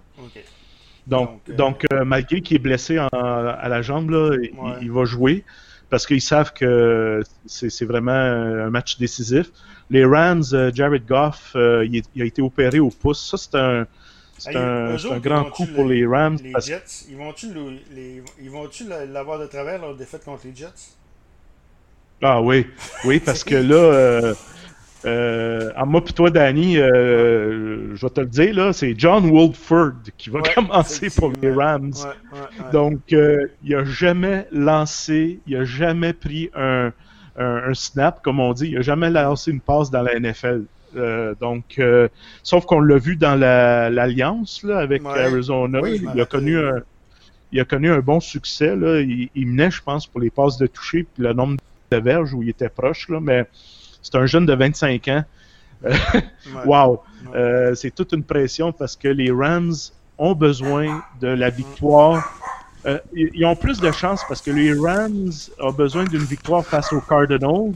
Donc, 1.08 1.50
donc, 1.50 1.84
euh, 1.92 2.04
malgré 2.04 2.40
qu'il 2.40 2.56
est 2.56 2.60
blessé 2.60 2.96
à 2.96 3.68
la 3.68 3.82
jambe, 3.82 4.10
là, 4.10 4.36
il, 4.80 4.92
va 4.92 5.04
jouer 5.04 5.42
parce 5.90 6.06
qu'ils 6.06 6.20
savent 6.20 6.52
que 6.52 7.20
c'est 7.44 7.84
vraiment 7.84 8.12
un 8.12 8.70
match 8.70 8.98
décisif. 8.98 9.50
Les 9.90 10.04
Rams, 10.04 10.44
Jared 10.72 11.04
Goff, 11.04 11.56
il, 11.56 12.02
a 12.20 12.24
été 12.24 12.40
opéré 12.40 12.78
au 12.78 12.90
pouce. 12.90 13.30
Ça, 13.30 13.36
c'est 13.36 13.56
un, 13.56 13.86
un, 14.54 14.94
un, 14.94 15.18
grand 15.18 15.44
coup 15.46 15.66
pour 15.66 15.86
les 15.86 16.06
Rams. 16.06 16.38
Les 16.40 16.52
Jets, 16.60 17.06
ils 17.10 17.16
vont-tu 17.16 18.84
l'avoir 19.08 19.40
de 19.40 19.46
travers 19.46 19.80
leur 19.80 19.96
défaite 19.96 20.24
contre 20.24 20.46
les 20.46 20.54
Jets? 20.54 20.94
Ah 22.26 22.40
oui, 22.40 22.66
oui, 23.04 23.20
parce 23.20 23.44
que 23.44 23.54
là, 23.54 23.74
euh, 23.74 24.34
euh, 25.04 25.70
à 25.76 25.84
moi 25.84 26.02
puis 26.02 26.14
toi, 26.14 26.30
Danny, 26.30 26.78
euh, 26.78 27.94
je 27.94 28.00
vais 28.00 28.10
te 28.10 28.20
le 28.22 28.26
dire, 28.26 28.54
là, 28.54 28.72
c'est 28.72 28.94
John 28.96 29.30
Wolford 29.30 29.92
qui 30.16 30.30
va 30.30 30.40
commencer 30.54 31.10
pour 31.10 31.32
les 31.42 31.52
Rams. 31.52 31.92
Donc, 32.72 33.00
il 33.10 33.50
n'a 33.62 33.84
jamais 33.84 34.46
lancé, 34.52 35.40
il 35.46 35.58
n'a 35.58 35.64
jamais 35.64 36.14
pris 36.14 36.48
un, 36.54 36.92
un, 37.36 37.74
snap, 37.74 38.22
comme 38.22 38.40
on 38.40 38.54
dit, 38.54 38.68
il 38.68 38.76
n'a 38.76 38.80
jamais 38.80 39.10
lancé 39.10 39.50
une 39.50 39.60
passe 39.60 39.90
dans 39.90 40.00
la 40.00 40.18
NFL. 40.18 40.62
donc, 41.38 41.78
sauf 42.42 42.64
qu'on 42.64 42.80
l'a 42.80 42.96
vu 42.96 43.16
dans 43.16 43.38
l'alliance 43.38 44.64
avec 44.64 45.04
Arizona, 45.04 45.80
il 45.86 46.18
a 46.18 46.24
connu 46.24 46.56
un, 46.58 46.80
il 47.52 47.60
a 47.60 47.66
connu 47.66 47.92
un 47.92 48.00
bon 48.00 48.18
succès. 48.18 48.74
Là. 48.74 49.02
Il, 49.02 49.28
il 49.34 49.46
menait, 49.46 49.70
je 49.70 49.82
pense, 49.82 50.06
pour 50.06 50.22
les 50.22 50.30
passes 50.30 50.56
de 50.56 50.66
toucher, 50.66 51.02
puis 51.02 51.22
le 51.22 51.34
nombre 51.34 51.56
de 51.56 51.60
verge 52.00 52.34
où 52.34 52.42
il 52.42 52.50
était 52.50 52.68
proche, 52.68 53.08
là, 53.08 53.20
mais 53.20 53.46
c'est 54.02 54.16
un 54.16 54.26
jeune 54.26 54.46
de 54.46 54.54
25 54.54 55.08
ans. 55.08 55.24
wow! 56.66 57.02
Euh, 57.34 57.74
c'est 57.74 57.90
toute 57.90 58.12
une 58.12 58.24
pression 58.24 58.72
parce 58.72 58.96
que 58.96 59.08
les 59.08 59.30
Rams 59.30 59.74
ont 60.18 60.34
besoin 60.34 61.02
de 61.20 61.28
la 61.28 61.50
victoire. 61.50 62.32
Euh, 62.86 62.98
ils 63.14 63.44
ont 63.46 63.56
plus 63.56 63.80
de 63.80 63.90
chance 63.90 64.22
parce 64.28 64.42
que 64.42 64.50
les 64.50 64.72
Rams 64.74 65.32
ont 65.58 65.72
besoin 65.72 66.04
d'une 66.04 66.24
victoire 66.24 66.64
face 66.64 66.92
aux 66.92 67.00
Cardinals 67.00 67.72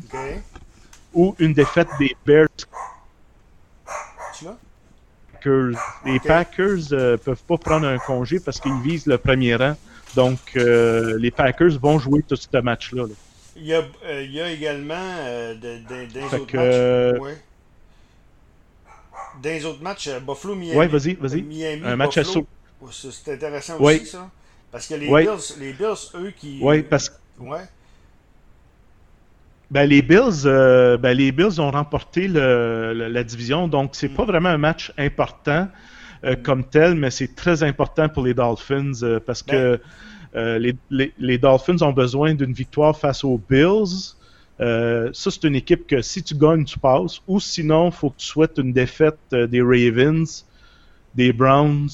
ou 1.14 1.35
une 1.38 1.54
défaite 1.54 1.88
des 1.98 2.14
Bears. 2.26 2.48
Les 6.04 6.20
Packers 6.20 6.90
ne 6.90 6.96
euh, 6.96 7.16
peuvent 7.16 7.42
pas 7.44 7.57
prendre 7.57 7.87
un 7.87 7.98
congé 7.98 8.38
parce 8.38 8.61
qu'ils 8.61 8.81
visent 8.83 9.07
le 9.07 9.16
premier 9.18 9.54
rang. 9.57 9.76
Donc, 10.14 10.38
les 10.54 11.31
Packers 11.31 11.78
vont 11.78 11.98
jouer 11.98 12.22
tout 12.22 12.37
ce 12.37 12.59
match-là. 12.59 13.02
là 13.02 13.14
il 13.60 13.66
y 13.66 13.74
a, 13.74 13.82
euh, 14.04 14.22
il 14.22 14.32
y 14.32 14.40
a 14.40 14.50
également 14.50 14.94
euh, 14.96 15.54
des 15.54 16.24
autres 16.24 16.38
matchs. 16.38 16.50
Euh, 16.54 17.18
ouais. 17.18 17.38
Dans 19.42 19.50
les 19.50 19.64
autres 19.64 19.82
matchs, 19.82 20.08
Buffalo, 20.26 20.54
Miami. 20.54 20.76
Oui, 20.76 20.86
vas-y, 20.86 21.14
vas-y. 21.14 21.42
Miami, 21.42 21.82
un 21.84 21.96
match 21.96 22.18
Buffalo. 22.18 22.46
à 22.82 22.86
C'est 22.90 23.34
intéressant 23.34 23.78
aussi, 23.78 24.06
ça. 24.06 24.30
Parce 24.70 24.86
que 24.86 24.94
les, 24.94 25.06
Bills, 25.06 25.54
les 25.60 25.72
Bills, 25.72 26.10
eux, 26.14 26.32
qui. 26.36 26.58
Oui, 26.60 26.82
parce 26.82 27.08
que. 27.08 27.14
Ouais. 27.40 27.64
Ben, 29.70 29.84
les 29.86 30.02
Bills, 30.02 30.44
ben, 30.44 31.12
les 31.12 31.30
Bills 31.32 31.60
ont 31.60 31.70
remporté 31.70 32.26
le, 32.26 32.92
la 32.92 33.24
division, 33.24 33.68
donc 33.68 33.90
c'est 33.92 34.08
pas 34.08 34.24
mm. 34.24 34.26
vraiment 34.26 34.48
un 34.48 34.58
match 34.58 34.92
important 34.96 35.68
comme 36.42 36.64
tel, 36.64 36.94
mais 36.96 37.10
c'est 37.10 37.36
très 37.36 37.62
important 37.62 38.08
pour 38.08 38.24
les 38.24 38.34
Dolphins 38.34 39.20
parce 39.24 39.44
ben, 39.44 39.52
que 39.52 39.80
euh, 40.36 40.72
les, 40.90 41.38
Dolphins 41.38 41.80
ont 41.82 41.92
besoin 41.92 42.34
d'une 42.34 42.52
victoire 42.52 42.96
face 42.98 43.24
aux 43.24 43.40
Bills. 43.50 44.14
Euh, 44.60 45.10
ça, 45.12 45.30
c'est 45.30 45.44
une 45.44 45.54
équipe 45.54 45.86
que 45.86 46.02
si 46.02 46.22
tu 46.22 46.34
gagnes, 46.34 46.64
tu 46.64 46.78
passes. 46.78 47.20
Ou 47.26 47.40
sinon, 47.40 47.86
il 47.86 47.92
faut 47.92 48.10
que 48.10 48.18
tu 48.18 48.26
souhaites 48.26 48.58
une 48.58 48.72
défaite 48.72 49.18
euh, 49.32 49.46
des 49.46 49.62
Ravens, 49.62 50.44
des 51.14 51.32
Browns 51.32 51.88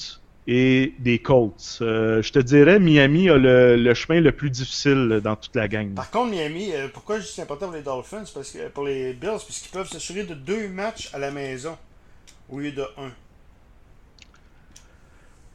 et 0.47 0.93
des 0.99 1.17
Colts. 1.17 1.77
je 1.79 2.31
te 2.31 2.37
dirais, 2.37 2.79
Miami 2.79 3.29
a 3.29 3.37
le, 3.37 3.93
chemin 3.95 4.21
le 4.21 4.31
plus 4.31 4.51
difficile 4.51 5.19
dans 5.23 5.35
toute 5.35 5.55
la 5.55 5.67
gang. 5.67 5.95
Par 5.95 6.11
contre, 6.11 6.29
Miami, 6.31 6.69
pourquoi 6.93 7.19
c'est 7.21 7.41
important 7.41 7.65
pour 7.65 7.75
les 7.75 7.81
Dolphins? 7.81 8.25
Parce 8.31 8.51
que, 8.51 8.67
Pour 8.69 8.85
les 8.85 9.13
Bills 9.13 9.31
Parce 9.31 9.59
qu'ils 9.59 9.71
peuvent 9.71 9.89
s'assurer 9.89 10.23
de 10.23 10.35
deux 10.35 10.67
matchs 10.67 11.09
à 11.13 11.17
la 11.17 11.31
maison 11.31 11.75
au 12.51 12.59
lieu 12.59 12.71
de 12.71 12.83
un 12.97 13.09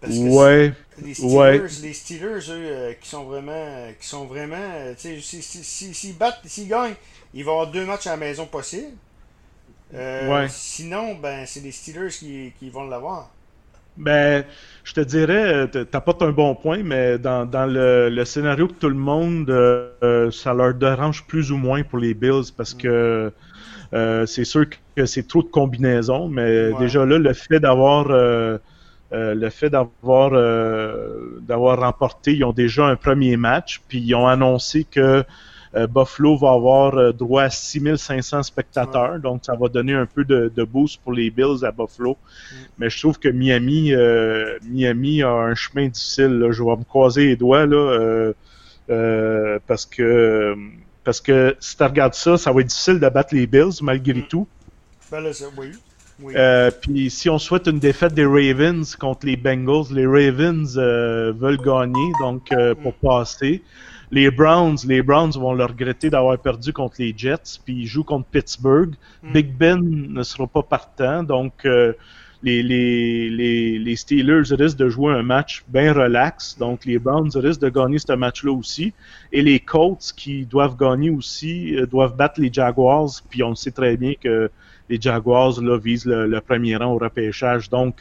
ouais. 0.08 0.72
Les 1.02 1.14
Steelers, 1.14 1.82
les 1.82 1.92
Steelers 1.92 2.50
eux, 2.50 2.66
euh, 2.66 2.92
qui 3.00 3.08
sont 3.08 3.24
vraiment, 3.24 3.88
qui 4.00 4.06
sont 4.06 4.24
vraiment, 4.26 4.56
euh, 4.56 4.94
s'ils 4.96 5.22
si, 5.22 6.12
battent, 6.12 6.40
s'ils 6.44 6.68
gagnent, 6.68 6.94
ils 7.34 7.44
vont 7.44 7.52
avoir 7.52 7.70
deux 7.70 7.84
matchs 7.84 8.06
à 8.06 8.12
la 8.12 8.16
maison 8.16 8.46
possible. 8.46 8.92
Euh, 9.94 10.46
sinon, 10.48 11.14
ben, 11.14 11.44
c'est 11.46 11.60
les 11.60 11.72
Steelers 11.72 12.10
qui, 12.10 12.52
qui 12.58 12.70
vont 12.70 12.86
l'avoir. 12.88 13.30
Ben, 13.96 14.44
je 14.84 14.94
te 14.94 15.00
dirais, 15.00 15.68
t'apportes 15.90 16.22
un 16.22 16.30
bon 16.30 16.54
point, 16.54 16.82
mais 16.82 17.18
dans, 17.18 17.44
dans 17.44 17.66
le, 17.66 18.08
le, 18.08 18.24
scénario 18.24 18.68
que 18.68 18.74
tout 18.74 18.88
le 18.88 18.94
monde, 18.94 19.52
ça 20.32 20.54
leur 20.54 20.74
dérange 20.74 21.24
plus 21.26 21.50
ou 21.50 21.56
moins 21.56 21.82
pour 21.82 21.98
les 21.98 22.14
Bills 22.14 22.52
parce 22.56 22.72
que 22.72 23.32
c'est 23.92 24.44
sûr 24.44 24.66
que 24.96 25.06
c'est 25.06 25.26
trop 25.26 25.42
de 25.42 25.48
combinaisons, 25.48 26.28
mais 26.28 26.72
déjà 26.78 27.04
là, 27.04 27.18
le 27.18 27.32
fait 27.32 27.58
d'avoir 27.58 28.06
euh, 29.12 29.34
le 29.34 29.50
fait 29.50 29.70
d'avoir 29.70 30.30
euh, 30.34 31.40
d'avoir 31.40 31.80
remporté, 31.80 32.32
ils 32.34 32.44
ont 32.44 32.52
déjà 32.52 32.86
un 32.86 32.94
premier 32.94 33.36
match, 33.36 33.82
puis 33.88 33.98
ils 33.98 34.14
ont 34.14 34.28
annoncé 34.28 34.84
que 34.84 35.24
euh, 35.74 35.86
Buffalo 35.88 36.36
va 36.36 36.52
avoir 36.52 37.12
droit 37.12 37.42
à 37.42 37.50
6500 37.50 38.44
spectateurs, 38.44 39.18
donc 39.18 39.40
ça 39.44 39.56
va 39.56 39.68
donner 39.68 39.94
un 39.94 40.06
peu 40.06 40.24
de, 40.24 40.64
boost 40.64 41.00
pour 41.02 41.12
les 41.12 41.30
Bills 41.30 41.64
à 41.64 41.72
Buffalo. 41.72 42.12
Mm. 42.12 42.56
Mais 42.78 42.90
je 42.90 43.00
trouve 43.00 43.18
que 43.18 43.28
Miami, 43.28 43.92
Miami 44.68 45.22
a 45.22 45.30
un 45.30 45.54
chemin 45.54 45.88
difficile. 45.88 46.48
Je 46.50 46.62
vais 46.62 46.76
me 46.76 46.84
croiser 46.84 47.26
les 47.26 47.36
doigts. 47.36 47.66
Là, 47.66 48.32
parce 49.66 49.86
que 49.86 50.56
parce 51.02 51.20
que 51.20 51.56
si 51.58 51.76
tu 51.76 51.82
regardes 51.82 52.14
ça, 52.14 52.36
ça 52.36 52.52
va 52.52 52.60
être 52.60 52.68
difficile 52.68 53.00
de 53.00 53.08
battre 53.08 53.34
les 53.34 53.48
Bills 53.48 53.82
malgré 53.82 54.14
mm. 54.14 54.28
tout. 54.28 54.46
Ben 55.10 55.20
là, 55.20 55.30
oui. 55.58 55.72
Euh, 56.35 56.70
puis 56.70 57.11
si 57.11 57.28
on 57.28 57.38
souhaite 57.38 57.66
une 57.66 57.78
défaite 57.78 58.14
des 58.14 58.24
Ravens 58.24 58.96
contre 58.96 59.26
les 59.26 59.37
Bengals, 59.37 59.92
les 59.92 60.06
Ravens 60.06 60.76
euh, 60.76 61.33
veulent 61.33 61.61
gagner 61.61 62.12
donc 62.20 62.52
euh, 62.52 62.74
pour 62.74 62.94
passer. 62.94 63.62
Les 64.11 64.30
Browns, 64.30 64.78
les 64.87 65.02
Browns 65.02 65.33
vont 65.33 65.54
le 65.54 65.64
regretter 65.64 66.11
d'avoir 66.11 66.37
perdu 66.38 66.72
contre 66.72 66.96
les 66.98 67.14
Jets, 67.16 67.61
puis 67.64 67.83
ils 67.83 67.87
jouent 67.87 68.04
contre 68.04 68.26
Pittsburgh. 68.26 68.94
Hmm. 69.22 69.33
Big 69.33 69.52
Ben 69.56 69.78
ne 69.80 70.22
sera 70.24 70.48
pas 70.48 70.62
partant, 70.62 71.22
donc 71.22 71.64
les, 72.42 72.62
les, 72.62 73.30
les, 73.30 73.78
les, 73.78 73.96
Steelers 73.96 74.50
risquent 74.50 74.78
de 74.78 74.88
jouer 74.88 75.12
un 75.12 75.22
match 75.22 75.62
bien 75.68 75.92
relax. 75.92 76.56
Donc, 76.59 76.87
les 76.87 76.98
Browns 76.98 77.30
risquent 77.35 77.61
de 77.61 77.68
gagner 77.68 77.98
ce 77.98 78.14
match-là 78.14 78.50
aussi. 78.50 78.94
Et 79.30 79.42
les 79.42 79.61
Colts, 79.61 80.12
qui 80.16 80.46
doivent 80.46 80.76
gagner 80.76 81.11
aussi, 81.11 81.76
doivent 81.90 82.16
battre 82.16 82.40
les 82.40 82.50
Jaguars. 82.50 83.11
Puis, 83.28 83.42
on 83.42 83.54
sait 83.54 83.70
très 83.70 83.96
bien 83.98 84.14
que 84.14 84.50
les 84.90 85.00
Jaguars 85.00 85.61
là, 85.62 85.79
visent 85.79 86.05
le, 86.05 86.40
premier 86.40 86.76
rang 86.76 86.92
au 86.92 86.98
repêchage. 86.98 87.70
Donc, 87.70 88.00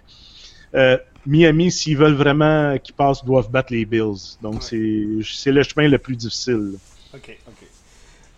euh, 0.74 0.98
Miami, 1.26 1.72
s'ils 1.72 1.98
veulent 1.98 2.16
vraiment 2.16 2.78
qu'ils 2.80 2.96
passent, 2.96 3.24
doivent 3.24 3.52
battre 3.52 3.72
les 3.72 3.86
Bills. 3.86 4.38
Donc, 4.42 4.64
c'est 4.64 4.78
le 4.78 5.64
chemin 5.64 5.88
le 5.88 5.98
plus 5.98 6.16
difficile. 6.16 6.74
OK, 7.14 7.38
OK. 7.48 7.68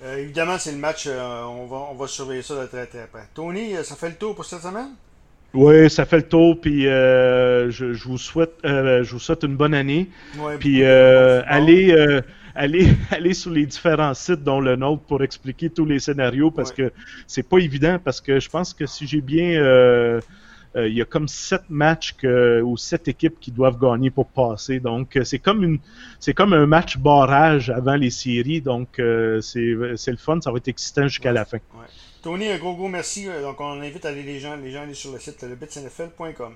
Euh, 0.03 0.17
évidemment, 0.17 0.57
c'est 0.57 0.71
le 0.71 0.79
match, 0.79 1.05
euh, 1.07 1.43
on, 1.43 1.67
va, 1.67 1.87
on 1.91 1.95
va 1.95 2.07
surveiller 2.07 2.41
ça 2.41 2.59
de 2.59 2.65
très 2.65 2.87
très 2.87 3.07
près. 3.07 3.27
Tony, 3.33 3.75
ça 3.83 3.95
fait 3.95 4.09
le 4.09 4.15
tour 4.15 4.35
pour 4.35 4.45
cette 4.45 4.61
semaine? 4.61 4.89
Oui, 5.53 5.89
ça 5.89 6.05
fait 6.05 6.17
le 6.17 6.27
tour, 6.27 6.59
puis 6.59 6.83
je, 6.83 8.07
vous 8.07 8.17
souhaite, 8.17 8.53
je 8.63 9.11
vous 9.11 9.19
souhaite 9.19 9.43
une 9.43 9.55
bonne 9.55 9.73
année. 9.73 10.09
puis 10.59 10.83
allez, 10.83 12.21
aller, 12.55 12.87
aller 13.11 13.33
sur 13.33 13.51
les 13.51 13.65
différents 13.65 14.13
sites, 14.13 14.43
dont 14.43 14.59
le 14.59 14.75
nôtre, 14.75 15.03
pour 15.03 15.23
expliquer 15.23 15.69
tous 15.69 15.85
les 15.85 15.99
scénarios 15.99 16.51
parce 16.51 16.71
que 16.71 16.91
c'est 17.27 17.47
pas 17.47 17.59
évident. 17.59 17.99
Parce 18.03 18.21
que 18.21 18.39
je 18.39 18.49
pense 18.49 18.73
que 18.73 18.85
si 18.85 19.07
j'ai 19.07 19.21
bien. 19.21 19.61
Euh, 19.61 20.21
euh, 20.77 20.87
il 20.87 20.95
y 20.95 21.01
a 21.01 21.05
comme 21.05 21.27
sept 21.27 21.63
matchs 21.67 22.13
que, 22.13 22.61
ou 22.61 22.77
sept 22.77 23.09
équipes 23.09 23.37
qui 23.41 23.51
doivent 23.51 23.77
gagner 23.77 24.09
pour 24.09 24.27
passer. 24.27 24.79
Donc, 24.79 25.17
euh, 25.17 25.25
c'est 25.25 25.39
comme 25.39 25.65
une, 25.65 25.79
c'est 26.17 26.33
comme 26.33 26.53
un 26.53 26.65
match 26.65 26.97
barrage 26.97 27.69
avant 27.69 27.95
les 27.95 28.09
séries. 28.09 28.61
Donc, 28.61 28.87
c'est, 28.95 29.75
c'est 29.97 30.11
le 30.11 30.17
fun. 30.17 30.39
Ça 30.39 30.49
va 30.49 30.57
être 30.57 30.69
excitant 30.69 31.09
jusqu'à 31.09 31.33
la 31.33 31.43
fin. 31.43 31.57
Tony, 32.21 32.47
un 32.47 32.57
gros, 32.57 32.73
gros 32.75 32.87
merci. 32.87 33.25
Donc, 33.25 33.59
on 33.59 33.81
invite 33.81 34.05
les 34.05 34.39
gens, 34.39 34.55
les 34.55 34.71
gens 34.71 34.79
à 34.79 34.83
aller 34.83 34.93
sur 34.93 35.11
le 35.11 35.19
site 35.19 35.41
lebitsnfl.com. 35.41 36.53